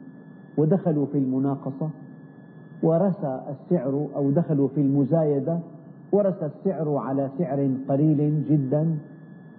ودخلوا 0.58 1.06
في 1.06 1.18
المناقصة 1.18 1.90
ورسى 2.82 3.40
السعر 3.50 4.06
أو 4.16 4.30
دخلوا 4.30 4.68
في 4.68 4.80
المزايدة 4.80 5.58
ورسى 6.12 6.46
السعر 6.46 6.96
على 6.96 7.30
سعر 7.38 7.70
قليل 7.88 8.44
جدا. 8.48 8.98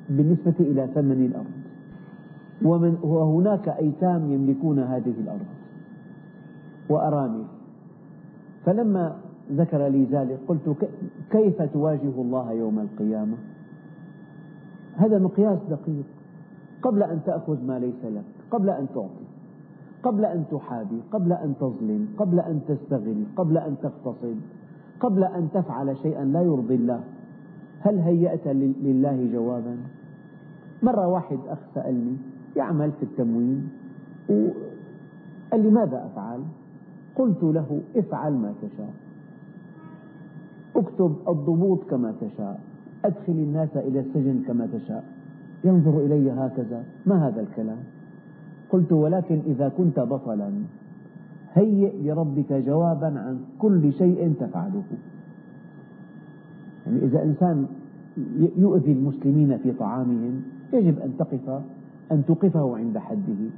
بالنسبة 0.10 0.54
إلى 0.60 0.88
ثمن 0.96 1.26
الأرض. 1.26 1.62
ومن 2.66 2.98
وهناك 3.02 3.70
أيتام 3.70 4.32
يملكون 4.32 4.80
هذه 4.80 5.14
الأرض 5.24 5.48
وأرامل. 6.90 7.44
فلما 8.66 9.16
ذكر 9.52 9.88
لي 9.88 10.06
ذلك 10.06 10.40
قلت 10.48 10.90
كيف 11.32 11.62
تواجه 11.62 12.22
الله 12.22 12.52
يوم 12.52 12.80
القيامة؟ 12.80 13.38
هذا 14.96 15.20
مقياس 15.20 15.60
دقيق. 15.70 16.06
قبل 16.82 17.04
أن 17.04 17.20
تأخذ 17.26 17.66
ما 17.66 17.80
ليس 17.80 18.06
لك 18.06 18.24
قبل 18.52 18.70
أن 18.70 18.88
تعطي 18.96 19.26
قبل 20.04 20.26
أن 20.26 20.44
تحابي 20.52 21.02
قبل 21.12 21.34
أن 21.34 21.54
تظلم 21.60 22.08
قبل 22.18 22.40
أن 22.40 22.62
تستغل 22.68 23.24
قبل 23.36 23.58
أن 23.58 23.76
تغتصب 23.82 24.38
قبل 25.00 25.24
أن 25.24 25.50
تفعل 25.54 25.98
شيئا 25.98 26.26
لا 26.26 26.42
يرضي 26.42 26.76
الله. 26.76 27.04
هل 27.82 28.00
هيأت 28.00 28.48
لله 28.48 29.30
جوابا؟ 29.34 29.78
مرة 30.84 31.08
واحد 31.08 31.38
أخ 31.48 31.60
سألني 31.76 32.17
يعمل 32.56 32.91
في 32.91 33.04
التموين؟ 33.04 33.70
وقال 34.30 35.63
لي 35.63 35.70
ماذا 35.70 36.06
أفعل؟ 36.06 36.39
قلت 37.15 37.44
له 37.44 37.82
افعل 37.96 38.34
ما 38.34 38.54
تشاء. 38.62 38.94
اكتب 40.76 41.15
الضبوط 41.30 41.84
كما 41.84 42.13
تشاء 42.22 42.60
أدخل 43.06 43.34
الناس 43.34 43.78
إلى 43.78 43.99
السجن 43.99 44.43
كما 44.47 44.68
تشاء. 44.74 45.03
ينظر 45.64 45.99
إلي 46.06 46.32
هكذا 46.32 46.84
ما 47.06 47.28
هذا 47.28 47.41
الكلام؟ 47.41 47.78
قلت 48.70 48.91
ولكن 48.91 49.41
إذا 49.45 49.70
كنت 49.70 49.99
بطلا 49.99 50.51
هيئ 51.53 52.01
لربك 52.03 52.53
جوابا 52.53 53.08
عن 53.08 53.39
كل 53.60 53.93
شيء 53.93 54.34
تفعله. 54.39 54.84
يعني 56.88 57.04
إذا 57.04 57.24
إنسان 57.24 57.66
يؤذي 58.58 58.92
المسلمين 58.92 59.58
في 59.58 59.72
طعامهم 59.72 60.42
يجب 60.74 61.00
أن 61.00 61.18
تقف 61.18 61.62
أن 62.12 62.26
توقفه 62.26 62.78
عند 62.78 62.98
حده. 62.98 63.50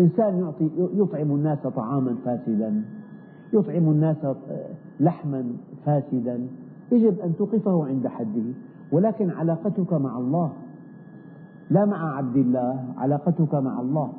إنسان 0.00 0.38
يعطي 0.38 0.70
يطعم 0.94 1.30
الناس 1.30 1.58
طعاما 1.58 2.14
فاسدا 2.24 2.82
يطعم 3.52 3.90
الناس 3.90 4.16
لحما 5.00 5.44
فاسدا. 5.86 6.46
يجب 6.92 7.20
أن 7.20 7.36
توقفه 7.36 7.86
عند 7.86 8.06
حده. 8.06 8.44
ولكن 8.92 9.30
علاقتك 9.30 9.92
مع 9.92 10.18
الله 10.18 10.52
لا 11.70 11.84
مع 11.84 12.16
عبد 12.16 12.36
الله 12.36 12.84
علاقتك 12.98 13.54
مع 13.54 13.80
الله. 13.80 14.12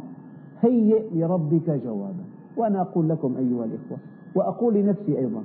هيئ 0.62 1.04
لربك 1.16 1.70
جوابا. 1.86 2.24
وأنا 2.58 2.82
أقول 2.82 3.10
لكم 3.10 3.36
أيها 3.38 3.66
الإخوة 3.66 3.98
وأقول 4.36 4.74
لنفسي 4.74 5.20
أيضا 5.20 5.42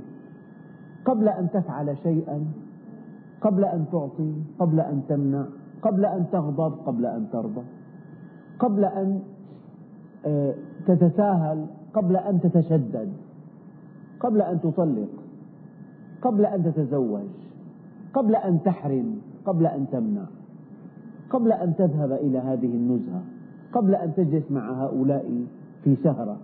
قبل 1.05 1.29
أن 1.29 1.51
تفعل 1.51 1.97
شيئا 2.03 2.45
قبل 3.41 3.65
أن 3.65 3.85
تعطي 3.93 4.33
قبل 4.59 4.81
أن 4.81 5.03
تمنع 5.09 5.45
قبل 5.83 6.05
أن 6.05 6.27
تغضب 6.33 6.73
قبل 6.87 7.07
أن 7.07 7.27
ترضى 7.33 7.63
قبل 8.59 8.85
أن 8.85 9.21
آه، 10.27 10.55
تتساهل 10.87 11.67
قبل 11.95 12.17
أن 12.17 12.41
تتشدد 12.41 13.13
قبل 14.21 14.43
أن 14.43 14.61
تطلق 14.61 15.09
قبل 16.23 16.47
أن 16.47 16.65
تتزوج 16.65 17.29
قبل 18.15 18.35
أن 18.35 18.63
تحرم 18.63 19.19
قبل 19.47 19.67
أن 19.67 19.87
تمنع 19.93 20.25
قبل 21.31 21.53
أن 21.53 21.75
تذهب 21.77 22.13
إلى 22.13 22.39
هذه 22.39 22.67
النزهة 22.67 23.23
قبل 23.73 23.95
أن 23.95 24.15
تجلس 24.15 24.51
مع 24.51 24.85
هؤلاء 24.85 25.45
في 25.85 25.97
سهرة 26.05 26.37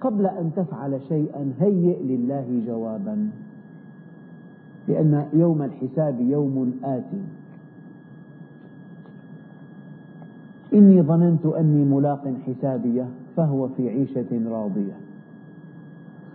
قبل 0.00 0.26
أن 0.26 0.50
تفعل 0.56 1.00
شيئا 1.08 1.52
هيئ 1.60 2.02
لله 2.02 2.62
جوابا 2.66 3.30
لأن 4.88 5.26
يوم 5.32 5.62
الحساب 5.62 6.20
يوم 6.20 6.72
آت 6.84 7.04
إني 10.74 11.02
ظننت 11.02 11.46
أني 11.46 11.84
ملاق 11.84 12.34
حسابيه 12.46 13.08
فهو 13.36 13.68
في 13.68 13.88
عيشة 13.88 14.50
راضية. 14.50 14.96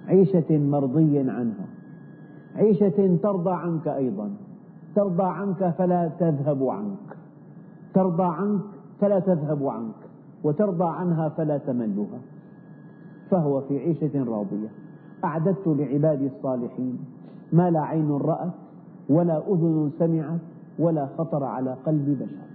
عيشة 0.08 0.58
مرضي 0.58 1.20
عنها. 1.20 1.66
عيشة 2.56 3.18
ترضى 3.24 3.52
عنك 3.52 3.88
أيضا. 3.88 4.32
ترضى 4.96 5.24
عنك 5.24 5.70
فلا 5.78 6.12
تذهب 6.20 6.64
عنك. 6.64 7.18
ترضى 7.94 8.24
عنك 8.24 8.62
فلا 9.02 9.20
تذهب 9.20 9.68
عنك. 9.68 9.96
وترضى 10.44 10.88
عنها 10.88 11.30
فلا 11.30 11.58
تملها. 11.58 12.20
فهو 13.32 13.62
في 13.62 13.80
عيشة 13.80 14.24
راضية. 14.24 14.70
أعددت 15.24 15.68
لعبادي 15.68 16.28
الصالحين. 16.28 17.00
ما 17.54 17.70
لا 17.70 17.82
عين 17.82 18.12
رأت 18.12 18.54
ولا 19.10 19.38
أذن 19.48 19.92
سمعت 20.00 20.40
ولا 20.80 21.06
خطر 21.18 21.44
على 21.44 21.76
قلب 21.86 22.18
بشر. 22.22 22.50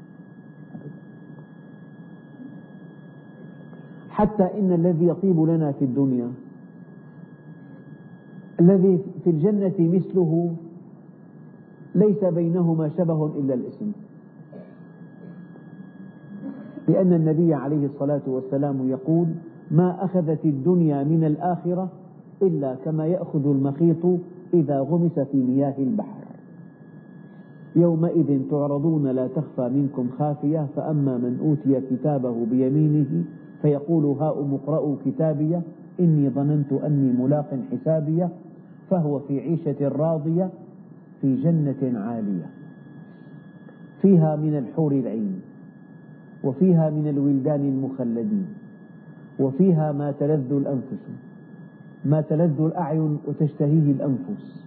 حتى 4.11 4.43
إن 4.43 4.73
الذي 4.73 5.07
يطيب 5.07 5.41
لنا 5.41 5.73
في 5.73 5.85
الدنيا 5.85 6.31
الذي 8.61 9.05
في 9.25 9.31
الجنة 9.31 9.75
مثله 9.79 10.55
ليس 11.95 12.25
بينهما 12.25 12.89
شبه 12.89 13.27
إلا 13.27 13.55
الاسم. 13.55 13.93
لأن 16.89 17.13
النبي 17.13 17.55
عليه 17.55 17.87
الصلاة 17.87 18.23
والسلام 18.27 18.89
يقول 18.89 19.29
ما 19.71 20.05
أخذت 20.05 20.45
الدنيا 20.45 21.05
من 21.05 21.25
الآخرة 21.25 21.89
إلا 22.43 22.75
كما 22.85 23.07
يأخذ 23.07 23.47
المخيط 23.47 24.07
إذا 24.55 24.81
غمس 24.81 25.19
في 25.19 25.37
مياه 25.37 25.75
البحر. 25.79 26.25
يومئذ 27.77 28.41
تعرضون 28.51 29.07
لا 29.07 29.27
تخفى 29.27 29.69
منكم 29.69 30.09
خافية 30.19 30.67
فأما 30.77 31.17
من 31.19 31.39
أوتي 31.41 31.81
كتابه 31.81 32.47
بيمينه 32.51 33.25
فيقول 33.63 34.05
هاؤم 34.05 34.55
اقرءوا 34.55 34.97
كتابيه 35.07 35.63
إني 36.01 36.31
ظننت 36.31 36.73
أني 36.73 37.13
ملاق 37.13 37.59
حسابيه 37.73 38.29
فهو 38.91 39.19
في 39.19 39.41
عيشة 39.41 39.89
راضية 39.89 40.51
في 41.21 41.37
جنة 41.37 41.99
عالية. 42.01 42.47
فيها 44.03 44.37
من 44.37 44.59
الحور 44.59 44.93
العين 44.93 45.41
وفيها 46.45 46.91
من 46.91 47.09
الولدان 47.09 47.61
المخلدين 47.61 48.47
وفيها 49.41 49.93
ما 49.93 50.11
تلذ 50.21 50.53
الأنفس. 50.53 51.05
ما 52.05 52.21
تلذ 52.21 52.61
الأعين 52.61 53.19
وتشتهيه 53.29 53.93
الأنفس. 53.93 54.65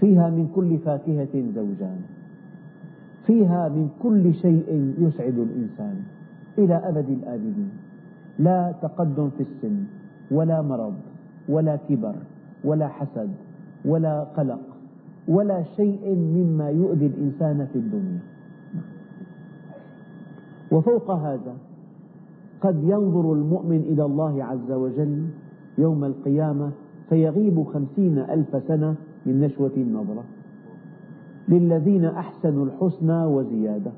فيها 0.00 0.30
من 0.30 0.48
كل 0.54 0.78
فاكهة 0.78 1.34
زوجان. 1.54 2.00
فيها 3.26 3.68
من 3.68 3.88
كل 4.02 4.34
شيء 4.34 4.94
يسعد 4.98 5.38
الإنسان 5.38 5.96
إلى 6.58 6.74
أبد 6.74 7.08
الآبدين. 7.08 7.70
لا 8.38 8.74
تقدم 8.82 9.30
في 9.30 9.42
السن 9.42 9.84
ولا 10.30 10.62
مرض 10.62 10.94
ولا 11.48 11.76
كبر 11.76 12.14
ولا 12.64 12.88
حسد 12.88 13.30
ولا 13.84 14.24
قلق 14.24 14.60
ولا 15.28 15.62
شيء 15.62 16.14
مما 16.14 16.70
يؤذي 16.70 17.06
الإنسان 17.06 17.66
في 17.72 17.78
الدنيا. 17.78 18.18
وفوق 20.72 21.10
هذا 21.10 21.54
قد 22.60 22.82
ينظر 22.84 23.32
المؤمن 23.32 23.76
إلى 23.76 24.04
الله 24.04 24.44
عز 24.44 24.72
وجل 24.72 25.26
يوم 25.78 26.04
القيامة 26.04 26.70
فيغيب 27.08 27.62
خمسين 27.62 28.18
ألف 28.18 28.62
سنة 28.68 28.94
من 29.26 29.40
نشوة 29.40 29.72
النظرة. 29.76 30.24
للذين 31.48 32.04
أحسنوا 32.04 32.66
الحسنى 32.66 33.24
وزيادة. 33.24 33.90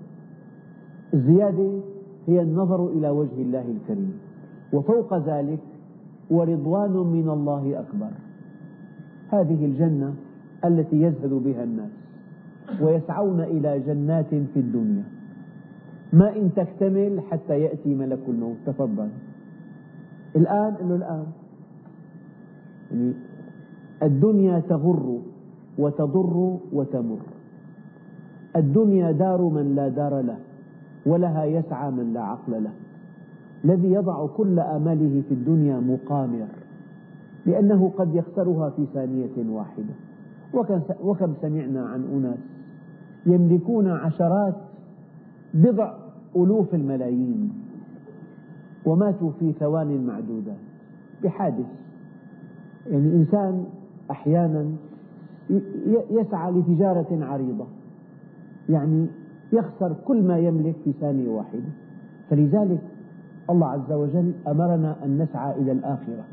الزيادة 1.15 1.81
هي 2.27 2.43
النظر 2.43 2.87
إلى 2.87 3.11
وجه 3.11 3.43
الله 3.43 3.65
الكريم. 3.69 4.13
وفوق 4.73 5.19
ذلك 5.19 5.61
ورضوان 6.31 6.93
من 6.93 7.29
الله 7.29 7.81
أكبر. 7.81 8.11
هذه 9.29 9.65
الجنة 9.65 10.15
التي 10.65 11.03
يزهد 11.03 11.31
بها 11.31 11.65
الناس 11.65 11.91
ويسعون 12.81 13.41
إلى 13.41 13.81
جنات 13.81 14.29
في 14.29 14.57
الدنيا. 14.61 15.05
ما 16.13 16.37
إن 16.37 16.51
تكتمل 16.57 17.21
حتى 17.31 17.61
يأتي 17.61 17.95
ملك 17.95 18.21
الموت. 18.29 18.57
تفضل. 18.67 19.09
الآن 20.37 20.75
قل 20.75 20.89
له 20.89 20.97
الآن. 20.97 21.27
الدنيا 24.03 24.61
تغر 24.61 25.19
وتضر 25.79 26.59
وتمر. 26.73 27.19
الدنيا 28.57 29.13
دار 29.13 29.43
من 29.43 29.75
لا 29.75 29.89
دار 29.89 30.21
له 30.21 30.39
ولها 31.07 31.45
يسعى 31.45 31.91
من 31.91 32.13
لا 32.13 32.21
عقل 32.21 32.65
له. 32.65 32.73
الذي 33.65 33.93
يضع 33.93 34.27
كل 34.27 34.61
آماله 34.61 35.23
في 35.29 35.35
الدنيا 35.35 35.81
مقامر 35.81 36.47
لأنه 37.47 37.93
قد 37.99 38.15
يخسرها 38.15 38.71
في 38.71 38.87
ثانية 38.95 39.51
واحدة. 39.51 39.95
وكم 41.03 41.33
سمعنا 41.41 41.87
عن 41.87 42.05
أناس 42.05 42.39
يملكون 43.27 43.89
عشرات 43.89 44.57
بضع 45.55 45.95
ألوف 46.37 46.75
الملايين 46.75 47.53
وماتوا 48.87 49.31
في 49.39 49.53
ثوان 49.53 50.07
معدودات. 50.07 50.57
بحادث 51.25 51.67
يعني 52.87 53.13
إنسان 53.13 53.65
أحيانا 54.11 54.67
يسعى 56.11 56.53
لتجارة 56.53 57.25
عريضة. 57.25 57.65
يعني 58.69 59.07
يخسر 59.53 59.97
كل 60.05 60.23
ما 60.23 60.39
يملك 60.39 60.75
في 60.85 60.93
ثانية 60.93 61.29
واحدة. 61.29 61.69
فلذلك 62.31 62.81
الله 63.51 63.67
عز 63.67 63.93
وجل 63.93 64.33
أمرنا 64.49 64.97
أن 65.05 65.19
نسعى 65.19 65.61
إلى 65.61 65.73
الآخرة. 65.73 66.25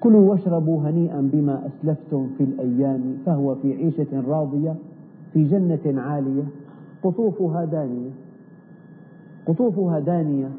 كلوا 0.00 0.30
واشربوا 0.30 0.82
هنيئا 0.82 1.30
بما 1.32 1.66
أسلفتم 1.66 2.28
في 2.38 2.44
الأيام 2.44 3.16
فهو 3.26 3.54
في 3.54 3.72
عيشة 3.72 4.20
راضية 4.28 4.74
في 5.32 5.44
جنة 5.44 6.00
عالية. 6.00 6.44
قطوفها 7.02 7.64
دانية. 7.64 8.10
قطوفها 9.46 9.98
دانية 10.00 10.50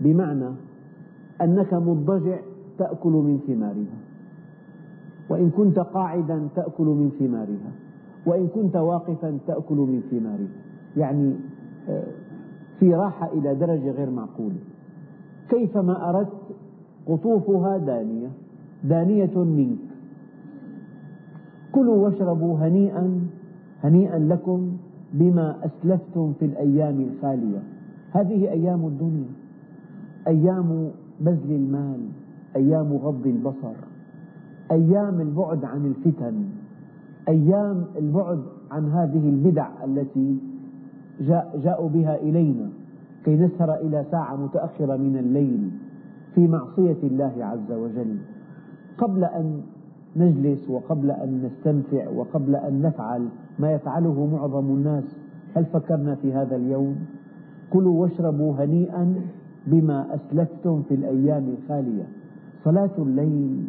بمعنى 0.00 0.48
أنك 1.42 1.74
مضطجع 1.74 2.38
تأكل 2.78 3.10
من 3.12 3.38
ثمارها. 3.46 3.98
وإن 5.30 5.50
كنت 5.50 5.78
قاعدا 5.78 6.48
تأكل 6.56 6.84
من 6.84 7.10
ثمارها. 7.18 7.72
وإن 8.26 8.48
كنت 8.48 8.76
واقفا 8.76 9.38
تأكل 9.46 9.76
من 9.76 10.00
ثمارها. 10.10 10.48
يعني 10.96 11.34
آه، 11.88 12.06
في 12.80 12.94
راحة 12.94 13.32
إلى 13.32 13.54
درجة 13.54 13.90
غير 13.90 14.10
معقولة. 14.10 14.58
كيفما 15.48 16.10
أردت 16.10 16.32
قطوفها 17.06 17.78
دانية؟ 17.78 18.28
دانية 18.84 19.38
منك. 19.38 19.78
كلوا 21.72 21.96
واشربوا 21.96 22.58
هنيئا 22.58 23.20
هنيئا 23.84 24.18
لكم 24.18 24.72
بما 25.12 25.56
أسلفتم 25.64 26.32
في 26.32 26.44
الأيام 26.44 27.00
الخالية. 27.00 27.62
هذه 28.12 28.50
أيام 28.50 28.86
الدنيا. 28.86 29.30
أيام 30.26 30.90
بذل 31.20 31.50
المال 31.50 32.00
أيام 32.56 32.92
غض 32.92 33.26
البصر 33.26 33.74
أيام 34.70 35.20
البعد 35.20 35.64
عن 35.64 35.86
الفتن 35.86 36.44
أيام 37.28 37.84
البعد 37.98 38.40
عن 38.70 38.88
هذه 38.88 39.28
البدع 39.28 39.68
التي 39.84 40.36
جاء 41.20 41.60
جاءوا 41.64 41.88
بها 41.88 42.16
إلينا 42.16 42.68
كي 43.24 43.36
نسهر 43.36 43.74
إلى 43.74 44.04
ساعة 44.10 44.36
متأخرة 44.36 44.96
من 44.96 45.16
الليل 45.16 45.70
في 46.34 46.48
معصية 46.48 46.96
الله 47.02 47.32
عز 47.40 47.72
وجل 47.72 48.16
قبل 48.98 49.24
أن 49.24 49.60
نجلس 50.16 50.70
وقبل 50.70 51.10
أن 51.10 51.42
نستمتع 51.42 52.08
وقبل 52.10 52.56
أن 52.56 52.82
نفعل 52.82 53.28
ما 53.58 53.72
يفعله 53.72 54.26
معظم 54.26 54.66
الناس 54.66 55.04
هل 55.56 55.64
فكرنا 55.64 56.14
في 56.14 56.32
هذا 56.32 56.56
اليوم؟ 56.56 56.96
كلوا 57.72 58.02
واشربوا 58.02 58.54
هنيئا 58.58 59.14
بما 59.70 60.14
أسلفتم 60.14 60.82
في 60.88 60.94
الأيام 60.94 61.44
الخالية. 61.58 62.06
صلاة 62.64 62.90
الليل 62.98 63.64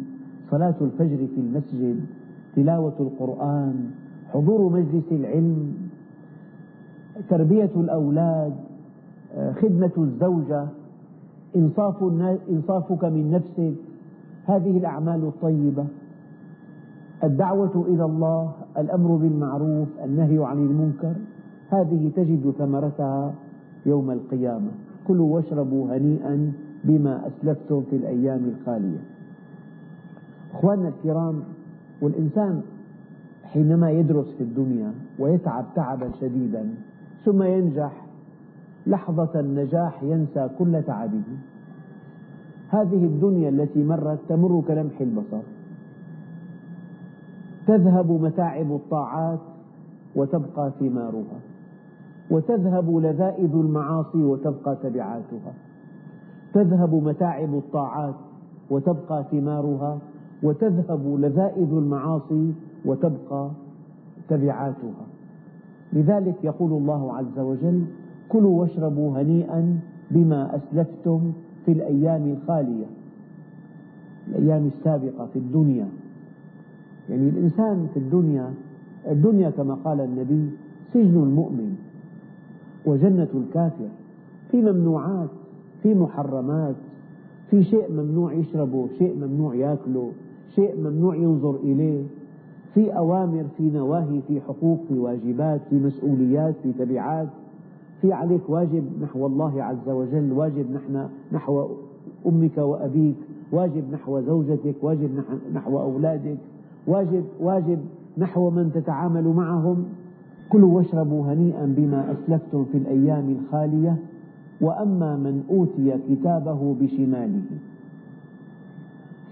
صلاة 0.50 0.74
الفجر 0.80 1.16
في 1.16 1.40
المسجد 1.40 2.00
تلاوة 2.56 2.94
القرآن 3.00 3.90
حضور 4.32 4.72
مجلس 4.72 5.12
العلم 5.12 5.74
تربية 7.28 7.70
الأولاد 7.76 8.52
خدمة 9.62 9.92
الزوجة 9.98 10.66
إنصاف 11.56 12.02
إنصافك 12.50 13.04
من 13.04 13.30
نفسك. 13.30 13.74
هذه 14.44 14.78
الأعمال 14.78 15.24
الطيبة. 15.24 15.84
الدعوة 17.24 17.84
إلى 17.88 18.04
الله 18.04 18.52
الأمر 18.78 19.16
بالمعروف 19.16 19.88
النهي 20.04 20.44
عن 20.44 20.58
المنكر 20.58 21.14
هذه 21.68 22.10
تجد 22.16 22.54
ثمرتها 22.58 23.34
يوم 23.86 24.10
القيامة. 24.10 24.70
كلوا 25.08 25.34
واشربوا 25.34 25.96
هنيئا 25.96 26.52
بما 26.84 27.26
أسلفتم 27.26 27.82
في 27.90 27.96
الأيام 27.96 28.44
الخالية. 28.44 28.98
أخواننا 30.54 30.88
الكرام 30.88 31.42
والإنسان 32.00 32.62
حينما 33.44 33.90
يدرس 33.90 34.26
في 34.38 34.44
الدنيا 34.44 34.92
ويتعب 35.18 35.64
تعبا 35.74 36.10
شديدا 36.20 36.68
ثم 37.24 37.42
ينجح 37.42 38.06
لحظة 38.86 39.40
النجاح 39.40 40.02
ينسى 40.02 40.50
كل 40.58 40.82
تعبه. 40.86 41.22
هذه 42.68 43.04
الدنيا 43.04 43.48
التي 43.48 43.84
مرت 43.84 44.18
تمر 44.28 44.62
كلمح 44.68 45.00
البصر. 45.00 45.42
تذهب 47.66 48.10
متاعب 48.10 48.72
الطاعات 48.72 49.40
وتبقى 50.16 50.72
ثمارها. 50.80 51.40
وتذهب 52.30 52.96
لذائذ 52.96 53.52
المعاصي 53.54 54.22
وتبقى 54.22 54.76
تبعاتها. 54.82 55.52
تذهب 56.54 56.94
متاعب 56.94 57.54
الطاعات 57.54 58.14
وتبقى 58.70 59.24
ثمارها 59.30 59.98
وتذهب 60.42 61.16
لذائذ 61.18 61.72
المعاصي 61.72 62.52
وتبقى 62.84 63.50
تبعاتها. 64.28 65.06
لذلك 65.92 66.44
يقول 66.44 66.72
الله 66.72 67.16
عز 67.16 67.38
وجل 67.38 67.84
كلوا 68.28 68.60
واشربوا 68.60 69.18
هنيئا 69.18 69.78
بما 70.10 70.56
أسلفتم 70.56 71.32
في 71.64 71.72
الأيام 71.72 72.26
الخالية. 72.26 72.86
الأيام 74.28 74.66
السابقة 74.66 75.26
في 75.32 75.38
الدنيا. 75.38 75.88
يعني 77.08 77.28
الإنسان 77.28 77.86
في 77.94 77.98
الدنيا 77.98 78.50
الدنيا 79.10 79.50
كما 79.50 79.74
قال 79.74 80.00
النبي 80.00 80.50
سجن 80.92 81.22
المؤمن. 81.22 81.76
وجنة 82.86 83.28
الكافر. 83.34 83.88
في 84.50 84.62
ممنوعات 84.62 85.28
في 85.82 85.94
محرمات 85.94 86.74
في 87.50 87.62
شيء 87.64 87.92
ممنوع 87.92 88.32
يشربه 88.32 88.88
شيء 88.98 89.16
ممنوع 89.16 89.54
يأكله 89.54 90.10
شيء 90.54 90.76
ممنوع 90.80 91.16
ينظر 91.16 91.56
إليه. 91.56 92.02
في 92.74 92.96
أوامر 92.96 93.44
في 93.56 93.70
نواهي 93.70 94.20
في 94.28 94.40
حقوق 94.40 94.78
في 94.88 94.98
واجبات 94.98 95.60
في 95.70 95.76
مسؤوليات 95.76 96.54
في 96.62 96.72
تبعات. 96.72 97.28
في 98.00 98.12
عليك 98.12 98.50
واجب 98.50 98.84
نحو 99.02 99.26
الله 99.26 99.62
عز 99.62 99.88
وجل 99.88 100.32
واجب 100.32 100.70
نحن 100.72 101.08
نحو 101.32 101.66
أمك 102.26 102.58
وأبيك 102.58 103.16
واجب 103.52 103.92
نحو 103.92 104.20
زوجتك 104.20 104.74
واجب 104.82 105.10
نحو 105.54 105.80
أولادك 105.80 106.38
واجب, 106.86 107.24
واجب 107.40 107.78
نحو 108.18 108.50
من 108.50 108.72
تتعامل 108.74 109.28
معهم. 109.28 109.84
كلوا 110.50 110.76
واشربوا 110.76 111.26
هنيئا 111.32 111.66
بما 111.76 112.12
أسلفتم 112.12 112.64
في 112.64 112.78
الأيام 112.78 113.36
الخالية 113.38 113.96
وأما 114.60 115.16
من 115.16 115.42
أوتي 115.50 115.98
كتابه 116.08 116.74
بشماله. 116.80 117.42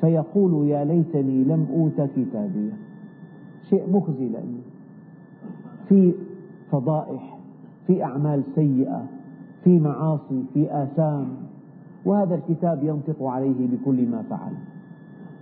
فيقول 0.00 0.68
يا 0.68 0.84
ليتني 0.84 1.44
لم 1.44 1.66
أوت 1.74 2.08
كتابيه 2.16 2.72
شيء 3.70 3.90
مخزي 3.92 4.28
لأنه 4.28 4.58
في 5.88 6.14
فضائح 6.70 7.38
في 7.86 8.04
أعمال 8.04 8.42
سيئة 8.54 9.04
في 9.64 9.78
معاصي 9.80 10.42
في 10.54 10.82
آثام 10.82 11.26
وهذا 12.04 12.34
الكتاب 12.34 12.84
ينطق 12.84 13.22
عليه 13.22 13.68
بكل 13.68 14.06
ما 14.08 14.22
فعل. 14.30 14.52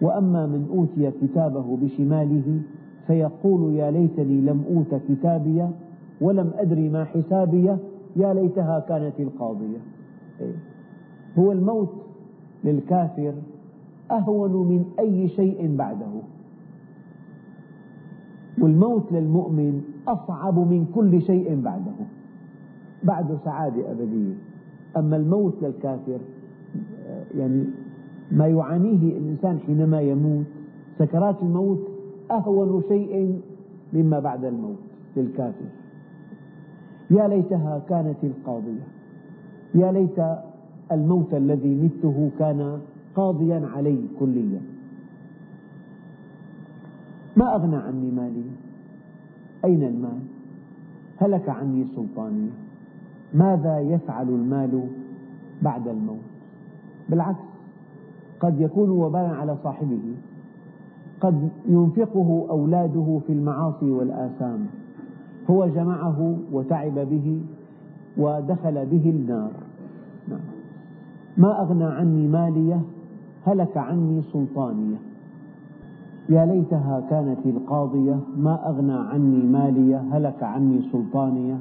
وأما 0.03 0.47
من 0.47 0.67
أوتي 0.71 1.11
كتابه 1.11 1.77
بشماله 1.83 2.61
فيقول 3.07 3.75
يا 3.75 3.91
ليتني 3.91 4.41
لم 4.41 4.65
أوت 4.71 5.01
كتابي 5.09 5.67
ولم 6.21 6.51
أدري 6.59 6.89
ما 6.89 7.05
حسابي 7.05 7.77
يا 8.17 8.35
ليتها 8.35 8.81
كانت 8.81 9.21
القاضية. 9.21 9.79
إيه. 10.41 10.55
هو 11.39 11.53
الموت 11.53 11.93
للكافر 12.65 13.35
أهون 14.11 14.53
من 14.69 14.85
أي 14.99 15.29
شيء 15.29 15.77
بعده. 15.77 16.07
والموت 18.59 19.13
للمؤمن 19.13 19.83
أصعب 20.09 20.59
من 20.59 20.87
كل 20.95 21.23
شيء 21.23 21.61
بعده. 21.61 21.93
بعده 23.05 23.37
سعادة 23.45 23.93
أبدية. 23.93 24.35
أما 24.97 25.17
الموت 25.17 25.55
للكافر 25.63 26.19
يعني 27.35 27.65
ما 28.33 28.47
يعانيه 28.47 29.19
الإنسان 29.19 29.59
حينما 29.59 30.01
يموت 30.01 30.47
سكرات 30.99 31.43
الموت 31.43 31.79
أهون 32.31 32.83
شيء 32.89 33.41
مما 33.93 34.19
بعد 34.19 34.45
الموت 34.45 34.79
للكافر. 35.17 35.67
يا 37.11 37.29
ليتها 37.29 37.83
كانت 37.89 38.25
القاضية. 38.25 38.87
يا 39.75 39.93
ليت 39.93 40.19
الموت 40.93 41.35
الذي 41.35 41.75
مته 41.75 42.31
كان 42.39 42.79
قاضيا 43.15 43.69
علي 43.75 43.99
كليا. 44.21 44.61
ما 47.37 47.55
أغنى 47.55 47.77
عني 47.77 48.11
مالي؟ 48.11 48.45
أين 49.65 49.83
المال؟ 49.83 50.21
هلك 51.17 51.49
عني 51.49 51.87
سلطاني. 51.97 52.49
ماذا 53.35 53.81
يفعل 53.81 54.29
المال 54.29 54.89
بعد 55.63 55.89
الموت؟ 55.89 56.27
بالعكس 57.09 57.39
قد 58.41 58.61
يكون 58.61 58.91
وبالا 58.91 59.29
على 59.29 59.57
صاحبه. 59.65 60.15
قد 61.21 61.49
ينفقه 61.69 62.47
أولاده 62.51 63.21
في 63.27 63.33
المعاصي 63.33 63.91
والآثام. 63.91 64.67
هو 65.51 65.67
جمعه 65.67 66.37
وتعب 66.53 66.95
به 66.95 67.41
ودخل 68.19 68.87
به 68.87 69.11
النار. 69.11 69.51
نعم. 70.29 70.41
ما 71.37 71.63
أغنى 71.63 71.85
عني 71.85 72.29
مالية 72.29 72.81
هلك 73.45 73.77
عني 73.77 74.23
سلطانية 74.33 74.97
يا 76.29 76.47
ليتها 76.47 77.01
كانت 77.11 77.47
القاضية 77.47 78.19
ما 78.37 78.69
أغنى 78.69 78.93
عني 78.93 79.43
مالية 79.47 80.03
هلك 80.13 80.43
عني 80.43 80.83
سلطانية 80.93 81.57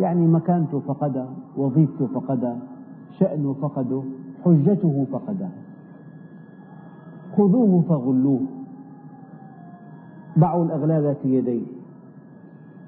يعني 0.00 0.26
مكانته 0.26 0.80
فقدها 0.80 1.28
وظيفته 1.56 2.06
فقدها 2.06 2.58
شأنه 3.18 3.52
فقده 3.52 4.02
حجته 4.44 5.06
فقدها 5.12 5.50
خذوه 7.36 7.82
فغلوه. 7.88 8.40
ضعوا 10.38 10.64
الأغلال 10.64 11.14
في 11.22 11.34
يديه. 11.34 11.66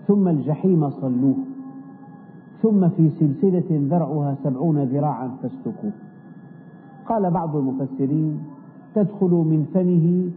ثم 0.09 0.29
الجحيم 0.29 0.91
صلوه. 0.91 1.35
ثم 2.63 2.89
في 2.89 3.11
سلسلة 3.11 3.65
ذرعها 3.71 4.37
سبعون 4.45 4.83
ذراعا 4.83 5.29
فاسلكوه. 5.43 5.93
قال 7.07 7.31
بعض 7.31 7.57
المفسرين 7.57 8.39
تدخل 8.95 9.31
من 9.31 9.67
فمه 9.75 10.31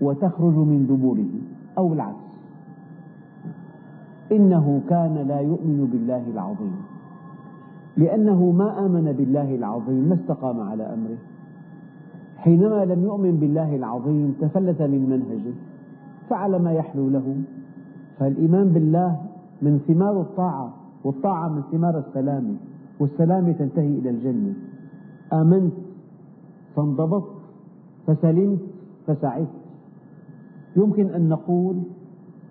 وتخرج 0.00 0.54
من 0.54 0.86
دبره 0.86 1.34
أو 1.78 1.92
العكس. 1.92 2.30
إنه 4.32 4.80
كان 4.88 5.14
لا 5.14 5.40
يؤمن 5.40 5.88
بالله 5.92 6.24
العظيم. 6.34 6.76
لأنه 7.96 8.50
ما 8.50 8.86
آمن 8.86 9.14
بالله 9.18 9.54
العظيم 9.54 10.08
ما 10.08 10.14
استقام 10.14 10.60
على 10.60 10.82
أمره. 10.82 11.18
حينما 12.36 12.84
لم 12.84 13.04
يؤمن 13.04 13.36
بالله 13.36 13.76
العظيم 13.76 14.34
تفلت 14.40 14.82
من 14.82 15.10
منهجه. 15.10 15.69
فعل 16.30 16.62
ما 16.62 16.72
يحلو 16.72 17.08
له. 17.08 17.42
فالإيمان 18.18 18.68
بالله 18.68 19.20
من 19.62 19.78
ثمار 19.88 20.20
الطاعة 20.20 20.74
والطاعة 21.04 21.48
من 21.48 21.62
ثمار 21.72 21.98
السلامة 21.98 22.54
والسلامة 23.00 23.52
تنتهي 23.52 23.98
إلى 23.98 24.10
الجنة. 24.10 24.54
آمنت 25.32 25.72
فانضبطت 26.76 27.32
فسلمت 28.06 28.60
فسعدت. 29.06 29.48
يمكن 30.76 31.06
أن 31.06 31.28
نقول 31.28 31.76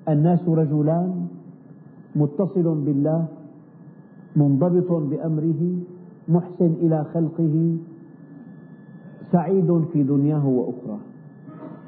الناس 0.09 0.49
رجلان 0.49 1.27
متصل 2.15 2.75
بالله 2.85 3.25
منضبط 4.35 4.91
بأمره 4.91 5.61
محسن 6.27 6.71
إلى 6.83 7.05
خلقه 7.13 7.77
سعيد 9.31 9.83
في 9.93 10.03
دنياه 10.03 10.47
وأخرى. 10.47 10.97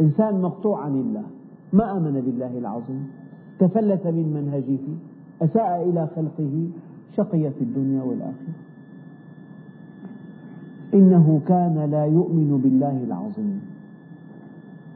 إنسان 0.01 0.41
مقطوع 0.41 0.85
عن 0.85 0.95
الله. 0.95 1.23
ما 1.74 1.97
آمن 1.97 2.22
بالله 2.22 2.57
العظيم 2.57 3.07
تفلت 3.59 4.07
من 4.07 4.34
منهجه 4.34 4.86
أساء 5.41 5.89
إلى 5.89 6.07
خلقه 6.15 6.67
شقي 7.17 7.51
في 7.51 7.61
الدنيا 7.61 8.03
والآخرة. 8.03 8.53
إنه 10.93 11.41
كان 11.47 11.89
لا 11.91 12.05
يؤمن 12.05 12.59
بالله 12.63 13.03
العظيم. 13.03 13.61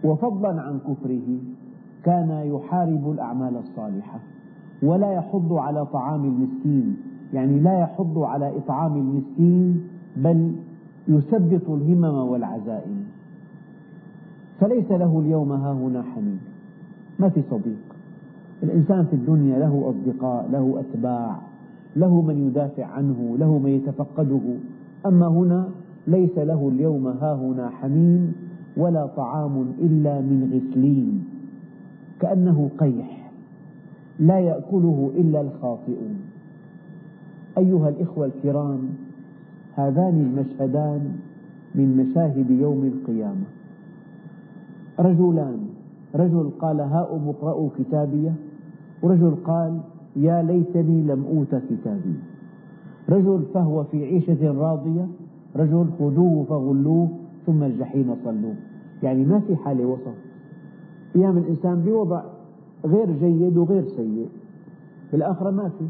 وفضلا 0.04 0.62
عن 0.62 0.80
كفره 0.80 1.38
كان 2.04 2.30
يحارب 2.56 3.12
الأعمال 3.12 3.58
الصالحة 3.58 4.20
ولا 4.84 5.12
يحض 5.14 5.54
على 5.54 5.86
طعام 5.86 6.24
المسكين. 6.24 6.98
يعني 7.34 7.60
لا 7.60 7.80
يحض 7.80 8.20
على 8.20 8.58
إطعام 8.58 8.96
المسكين 8.96 9.88
بل 10.18 10.56
يثبط 11.08 11.70
الهمم 11.70 12.30
والعزائم. 12.30 13.06
فليس 14.60 14.92
له 14.92 15.20
اليوم 15.20 15.52
هاهنا 15.52 16.04
حميم 16.04 16.55
ما 17.20 17.30
في 17.30 17.42
صديق. 17.52 17.96
الإنسان 18.64 19.06
في 19.06 19.14
الدنيا 19.16 19.60
له 19.60 19.94
أصدقاء 19.94 20.50
له 20.52 20.80
أتباع 20.80 21.36
له 21.96 22.22
من 22.22 22.48
يدافع 22.48 22.86
عنه 22.86 23.36
له 23.40 23.58
من 23.58 23.70
يتفقده. 23.70 24.42
أما 25.06 25.28
هنا 25.28 25.70
ليس 26.08 26.38
له 26.38 26.70
اليوم 26.74 27.08
هاهنا 27.08 27.70
حميم 27.70 28.34
ولا 28.78 29.06
طعام 29.06 29.66
إلا 29.80 30.22
من 30.22 30.50
غسلين 30.54 31.24
كأنه 32.20 32.70
قيح 32.78 33.32
لا 34.20 34.40
يأكله 34.40 35.12
إلا 35.16 35.42
الخاطئون. 35.42 36.20
أيها 37.58 37.90
الإخوة 37.90 38.26
الكرام 38.26 38.80
هذان 39.76 40.22
المشهدان 40.22 41.02
من 41.76 41.98
مشاهد 41.98 42.50
يوم 42.52 42.84
القيامة. 42.84 43.46
رجلان 45.00 45.75
رجل 46.16 46.50
قال 46.60 46.82
هاؤم 46.82 47.30
اقرأوا 47.30 47.70
كتابيه 47.78 48.34
ورجل 49.04 49.36
قال 49.44 49.80
يا 50.16 50.42
ليتني 50.42 51.02
لم 51.02 51.26
أوت 51.26 51.62
كتابي. 51.70 52.16
رجل 53.10 53.42
فهو 53.54 53.84
في 53.84 54.06
عيشة 54.06 54.52
راضية 54.52 55.08
رجل 55.56 55.86
خذوه 56.00 56.44
فغلوه 56.44 57.10
ثم 57.46 57.64
الجحيم 57.64 58.16
صلوه. 58.26 58.56
يعني 59.04 59.26
ما 59.26 59.40
في 59.40 59.56
حالة 59.56 59.86
وسط. 59.86 60.18
أيام 61.16 61.38
الإنسان 61.38 61.82
بوضع 61.82 62.22
غير 62.86 63.12
جيد 63.12 63.58
وغير 63.58 63.84
سيء. 63.88 64.30
في 65.12 65.18
الآخرة 65.18 65.52
ما 65.52 65.70
في. 65.70 65.86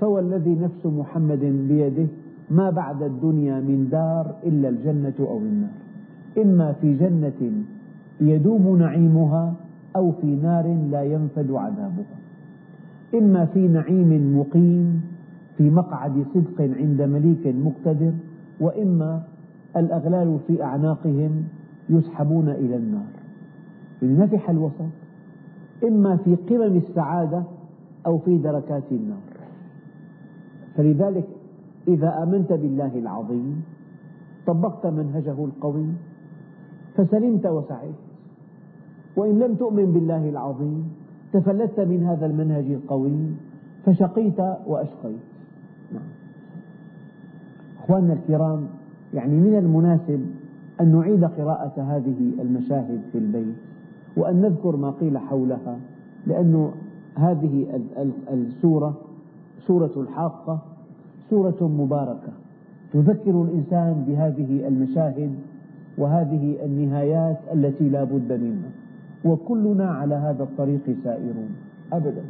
فهو 0.00 0.18
الذي 0.18 0.54
نفس 0.54 0.86
محمد 0.86 1.40
بيده 1.68 2.06
ما 2.50 2.70
بعد 2.70 3.02
الدنيا 3.02 3.60
من 3.60 3.88
دار 3.90 4.34
إلا 4.46 4.68
الجنة 4.68 5.14
أو 5.20 5.38
النار. 5.38 5.70
إما 6.38 6.72
في 6.72 6.96
جنة 6.96 7.52
يدوم 8.28 8.78
نعيمها 8.78 9.54
أو 9.96 10.12
في 10.12 10.26
نار 10.26 10.76
لا 10.90 11.02
ينفد 11.02 11.50
عذابها. 11.50 12.16
إما 13.14 13.44
في 13.46 13.68
نعيم 13.68 14.38
مقيم 14.38 15.02
في 15.58 15.70
مقعد 15.70 16.24
صدق 16.34 16.60
عند 16.60 17.02
مليك 17.02 17.46
مقتدر 17.46 18.12
وإما 18.60 19.22
الأغلال 19.76 20.38
في 20.46 20.62
أعناقهم 20.62 21.44
يسحبون 21.90 22.48
إلى 22.48 22.76
النار. 22.76 23.12
يعني 24.02 24.14
ما 24.14 24.26
في 24.26 24.38
حل 24.38 24.58
وسط 24.58 24.84
إما 25.84 26.16
في 26.16 26.36
قمم 26.36 26.76
السعادة 26.76 27.42
أو 28.06 28.18
في 28.18 28.38
دركات 28.38 28.82
النار. 28.90 29.32
فلذلك 30.76 31.28
إذا 31.88 32.22
آمنت 32.22 32.52
بالله 32.52 32.98
العظيم 32.98 33.62
طبقت 34.46 34.86
منهجه 34.86 35.44
القوي 35.44 35.86
فسلمت 36.96 37.46
وسعيت. 37.46 38.01
وإن 39.16 39.38
لم 39.38 39.54
تؤمن 39.54 39.92
بالله 39.92 40.28
العظيم 40.28 40.88
تفلتت 41.32 41.80
من 41.80 42.02
هذا 42.02 42.26
المنهج 42.26 42.64
القوي 42.70 43.12
فشقيت 43.84 44.40
وأشقيت. 44.66 45.26
نعم. 45.92 46.02
أخواننا 47.84 48.12
الكرام 48.12 48.66
يعني 49.14 49.36
من 49.36 49.58
المناسب 49.58 50.26
أن 50.80 50.92
نعيد 50.92 51.24
قراءة 51.24 51.82
هذه 51.82 52.32
المشاهد 52.40 53.00
في 53.12 53.18
البيت 53.18 53.54
وأن 54.16 54.40
نذكر 54.40 54.76
ما 54.76 54.90
قيل 54.90 55.18
حولها 55.18 55.78
لأن 56.26 56.70
هذه 57.14 57.80
السورة 58.32 58.94
سورة 59.66 59.92
الحاقة 59.96 60.58
سورة 61.30 61.68
مباركة. 61.68 62.32
تذكر 62.92 63.42
الإنسان 63.42 64.04
بهذه 64.08 64.68
المشاهد 64.68 65.34
وهذه 65.98 66.64
النهايات 66.64 67.38
التي 67.52 67.88
لا 67.88 68.04
بد 68.04 68.32
منها. 68.32 68.81
وكلنا 69.24 69.90
على 69.90 70.14
هذا 70.14 70.42
الطريق 70.42 70.96
سائرون. 71.04 71.50
أبدا. 71.92 72.22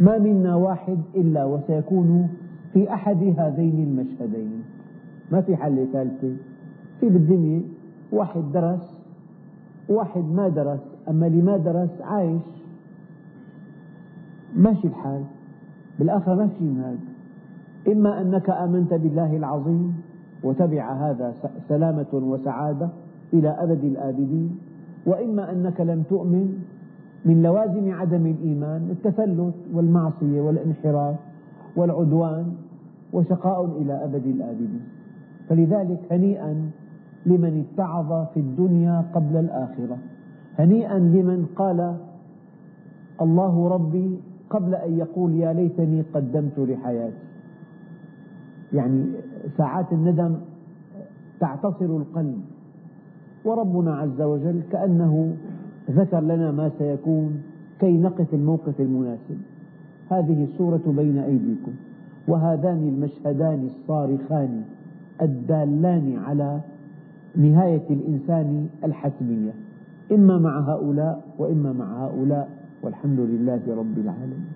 ما 0.00 0.18
منا 0.18 0.54
واحد 0.54 0.98
إلا 1.14 1.44
وسيكون 1.44 2.28
في 2.72 2.92
أحد 2.94 3.34
هذين 3.38 3.82
المشهدين. 3.88 4.62
ما 5.32 5.40
في 5.40 5.56
حل 5.56 5.86
ثالثة 5.92 6.36
في 7.00 7.08
بالدنيا 7.08 7.62
واحد 8.12 8.52
درس 8.52 8.98
واحد 9.88 10.24
ما 10.24 10.48
درس 10.48 10.80
أما 11.08 11.26
اللي 11.26 11.42
ما 11.42 11.56
درس 11.56 12.00
عايش. 12.00 12.42
ماشي 14.56 14.88
الحال. 14.88 15.22
بالآخرة 15.98 16.34
ما 16.34 16.48
في 16.58 16.64
هذا 16.64 17.10
إما 17.88 18.20
أنك 18.20 18.50
آمنت 18.50 18.94
بالله 18.94 19.36
العظيم 19.36 19.94
وتبع 20.42 20.92
هذا 20.92 21.34
سلامة 21.68 22.06
وسعادة 22.12 22.88
إلى 23.32 23.48
أبد 23.48 23.84
الآبدين 23.84 24.58
وإما 25.06 25.52
أنك 25.52 25.80
لم 25.80 26.02
تؤمن 26.02 26.58
من 27.24 27.42
لوازم 27.42 27.92
عدم 27.92 28.26
الإيمان 28.26 28.90
التفلت 28.90 29.54
والمعصية 29.74 30.40
والانحراف 30.40 31.16
والعدوان 31.76 32.52
وشقاء 33.12 33.64
إلى 33.64 34.04
أبد 34.04 34.26
الآبدين. 34.26 34.80
فلذلك 35.48 36.12
هنيئا 36.12 36.70
لمن 37.26 37.64
اتعظ 37.64 38.26
في 38.34 38.40
الدنيا 38.40 39.04
قبل 39.14 39.36
الآخرة. 39.36 39.98
هنيئا 40.58 40.98
لمن 40.98 41.46
قال 41.56 41.96
الله 43.20 43.68
ربي 43.68 44.20
قبل 44.50 44.74
أن 44.74 44.98
يقول 44.98 45.34
يا 45.34 45.52
ليتني 45.52 46.02
قدمت 46.14 46.58
لحياتي. 46.58 47.24
يعني 48.72 49.06
ساعات 49.58 49.92
الندم 49.92 50.36
تعتصر 51.40 51.84
القلب. 51.84 52.40
وربنا 53.44 53.94
عز 53.94 54.20
وجل 54.20 54.60
كأنه 54.72 55.36
ذكر 55.90 56.20
لنا 56.20 56.52
ما 56.52 56.70
سيكون 56.78 57.42
كي 57.80 57.98
نقف 57.98 58.34
الموقف 58.34 58.80
المناسب. 58.80 59.38
هذه 60.10 60.44
السورة 60.44 60.82
بين 60.86 61.18
أيديكم. 61.18 61.72
وهذان 62.28 62.88
المشهدان 62.88 63.66
الصارخان 63.66 64.62
الدالان 65.22 66.16
على 66.24 66.60
نهاية 67.36 67.90
الإنسان 67.90 68.66
الحتمية. 68.84 69.52
إما 70.12 70.38
مع 70.38 70.60
هؤلاء 70.60 71.24
وإما 71.38 71.72
مع 71.72 72.06
هؤلاء. 72.06 72.48
والحمد 72.82 73.20
لله 73.20 73.60
رب 73.68 73.98
العالمين. 73.98 74.49